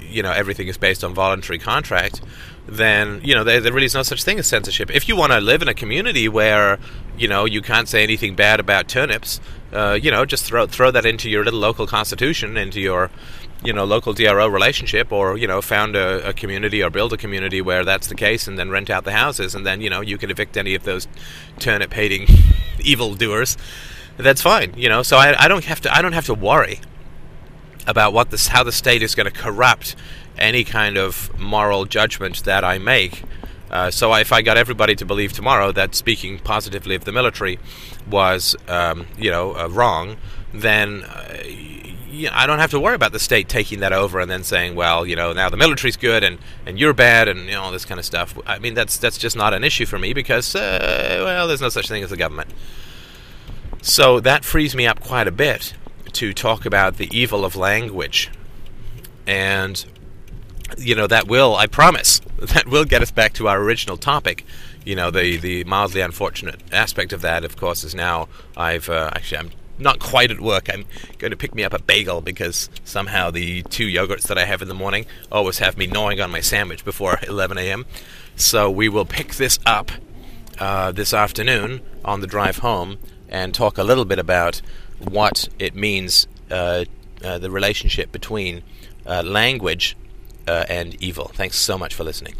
you 0.00 0.22
know 0.22 0.32
everything 0.32 0.68
is 0.68 0.76
based 0.76 1.02
on 1.02 1.14
voluntary 1.14 1.58
contract 1.58 2.20
then 2.66 3.20
you 3.24 3.34
know 3.34 3.44
there, 3.44 3.60
there 3.60 3.72
really 3.72 3.86
is 3.86 3.94
no 3.94 4.02
such 4.02 4.22
thing 4.22 4.38
as 4.38 4.46
censorship. 4.46 4.90
If 4.90 5.08
you 5.08 5.16
want 5.16 5.32
to 5.32 5.40
live 5.40 5.62
in 5.62 5.68
a 5.68 5.74
community 5.74 6.28
where 6.28 6.78
you 7.16 7.28
know 7.28 7.44
you 7.44 7.62
can't 7.62 7.88
say 7.88 8.02
anything 8.02 8.34
bad 8.34 8.60
about 8.60 8.88
turnips, 8.88 9.40
uh, 9.72 9.98
you 10.00 10.10
know 10.10 10.24
just 10.24 10.44
throw 10.44 10.66
throw 10.66 10.90
that 10.90 11.06
into 11.06 11.30
your 11.30 11.44
little 11.44 11.60
local 11.60 11.86
constitution, 11.86 12.56
into 12.56 12.80
your 12.80 13.10
you 13.64 13.72
know 13.72 13.84
local 13.84 14.12
DRO 14.12 14.46
relationship, 14.48 15.12
or 15.12 15.36
you 15.36 15.46
know 15.46 15.60
found 15.62 15.96
a, 15.96 16.28
a 16.28 16.32
community 16.32 16.82
or 16.82 16.90
build 16.90 17.12
a 17.12 17.16
community 17.16 17.60
where 17.60 17.84
that's 17.84 18.06
the 18.06 18.14
case, 18.14 18.48
and 18.48 18.58
then 18.58 18.70
rent 18.70 18.90
out 18.90 19.04
the 19.04 19.12
houses, 19.12 19.54
and 19.54 19.66
then 19.66 19.80
you 19.80 19.90
know 19.90 20.00
you 20.00 20.18
can 20.18 20.30
evict 20.30 20.56
any 20.56 20.74
of 20.74 20.84
those 20.84 21.06
turnip 21.58 21.92
hating 21.92 22.26
evil 22.80 23.14
doers. 23.14 23.56
That's 24.16 24.42
fine, 24.42 24.74
you 24.76 24.88
know. 24.88 25.02
So 25.02 25.16
I, 25.16 25.44
I 25.44 25.48
don't 25.48 25.64
have 25.64 25.80
to 25.82 25.94
I 25.94 26.02
don't 26.02 26.12
have 26.12 26.26
to 26.26 26.34
worry 26.34 26.80
about 27.86 28.12
what 28.12 28.30
this 28.30 28.48
how 28.48 28.62
the 28.62 28.72
state 28.72 29.02
is 29.02 29.14
going 29.14 29.30
to 29.30 29.32
corrupt 29.32 29.96
any 30.38 30.64
kind 30.64 30.96
of 30.96 31.38
moral 31.38 31.84
judgment 31.84 32.44
that 32.44 32.64
I 32.64 32.78
make. 32.78 33.22
Uh, 33.72 33.90
so 33.90 34.12
if 34.14 34.32
I 34.32 34.42
got 34.42 34.56
everybody 34.56 34.94
to 34.96 35.06
believe 35.06 35.32
tomorrow 35.32 35.72
that 35.72 35.94
speaking 35.94 36.38
positively 36.38 36.94
of 36.94 37.04
the 37.04 37.12
military 37.12 37.58
was, 38.08 38.54
um, 38.68 39.06
you 39.16 39.30
know, 39.30 39.56
uh, 39.56 39.68
wrong, 39.68 40.18
then 40.52 41.04
uh, 41.04 41.42
you 42.12 42.28
know, 42.28 42.34
I 42.34 42.46
don't 42.46 42.58
have 42.58 42.70
to 42.72 42.80
worry 42.80 42.94
about 42.94 43.12
the 43.12 43.18
state 43.18 43.48
taking 43.48 43.80
that 43.80 43.92
over 43.92 44.20
and 44.20 44.30
then 44.30 44.44
saying, 44.44 44.74
well, 44.74 45.06
you 45.06 45.16
know, 45.16 45.32
now 45.32 45.48
the 45.48 45.56
military's 45.56 45.96
good 45.96 46.22
and, 46.22 46.38
and 46.66 46.78
you're 46.78 46.92
bad 46.92 47.26
and 47.26 47.46
you 47.46 47.52
know 47.52 47.62
all 47.62 47.72
this 47.72 47.86
kind 47.86 47.98
of 47.98 48.04
stuff. 48.04 48.38
I 48.46 48.58
mean, 48.58 48.74
that's 48.74 48.98
that's 48.98 49.16
just 49.16 49.34
not 49.34 49.54
an 49.54 49.64
issue 49.64 49.86
for 49.86 49.98
me 49.98 50.12
because, 50.12 50.54
uh, 50.54 51.22
well, 51.24 51.48
there's 51.48 51.62
no 51.62 51.70
such 51.70 51.88
thing 51.88 52.02
as 52.02 52.10
the 52.10 52.16
government. 52.18 52.50
So 53.80 54.20
that 54.20 54.44
frees 54.44 54.76
me 54.76 54.86
up 54.86 55.00
quite 55.00 55.26
a 55.26 55.32
bit 55.32 55.74
to 56.12 56.34
talk 56.34 56.66
about 56.66 56.98
the 56.98 57.08
evil 57.10 57.44
of 57.44 57.56
language 57.56 58.30
and 59.26 59.84
you 60.78 60.94
know 60.94 61.06
that 61.06 61.28
will 61.28 61.56
I 61.56 61.66
promise 61.66 62.20
that 62.38 62.66
will 62.66 62.84
get 62.84 63.02
us 63.02 63.10
back 63.10 63.32
to 63.34 63.48
our 63.48 63.60
original 63.60 63.96
topic. 63.96 64.44
You 64.84 64.96
know 64.96 65.10
the 65.10 65.36
the 65.36 65.64
mildly 65.64 66.00
unfortunate 66.00 66.60
aspect 66.72 67.12
of 67.12 67.20
that, 67.22 67.44
of 67.44 67.56
course, 67.56 67.84
is 67.84 67.94
now 67.94 68.28
I've 68.56 68.88
uh, 68.88 69.10
actually 69.14 69.38
I'm 69.38 69.50
not 69.78 69.98
quite 69.98 70.30
at 70.30 70.40
work. 70.40 70.68
I'm 70.72 70.84
going 71.18 71.30
to 71.30 71.36
pick 71.36 71.54
me 71.54 71.64
up 71.64 71.72
a 71.72 71.80
bagel 71.80 72.20
because 72.20 72.70
somehow 72.84 73.30
the 73.30 73.62
two 73.62 73.86
yogurts 73.86 74.28
that 74.28 74.38
I 74.38 74.44
have 74.44 74.62
in 74.62 74.68
the 74.68 74.74
morning 74.74 75.06
always 75.30 75.58
have 75.58 75.76
me 75.76 75.86
gnawing 75.86 76.20
on 76.20 76.30
my 76.30 76.40
sandwich 76.40 76.84
before 76.84 77.18
11 77.26 77.58
a.m. 77.58 77.86
So 78.36 78.70
we 78.70 78.88
will 78.88 79.04
pick 79.04 79.34
this 79.34 79.58
up 79.66 79.90
uh, 80.58 80.92
this 80.92 81.12
afternoon 81.12 81.80
on 82.04 82.20
the 82.20 82.26
drive 82.26 82.58
home 82.58 82.98
and 83.28 83.54
talk 83.54 83.78
a 83.78 83.82
little 83.82 84.04
bit 84.04 84.18
about 84.18 84.60
what 84.98 85.48
it 85.58 85.74
means, 85.74 86.26
uh, 86.50 86.84
uh 87.24 87.38
the 87.38 87.50
relationship 87.50 88.12
between 88.12 88.62
uh, 89.06 89.22
language 89.22 89.96
uh, 90.46 90.64
and 90.68 91.00
evil. 91.02 91.30
Thanks 91.34 91.56
so 91.56 91.78
much 91.78 91.94
for 91.94 92.04
listening. 92.04 92.34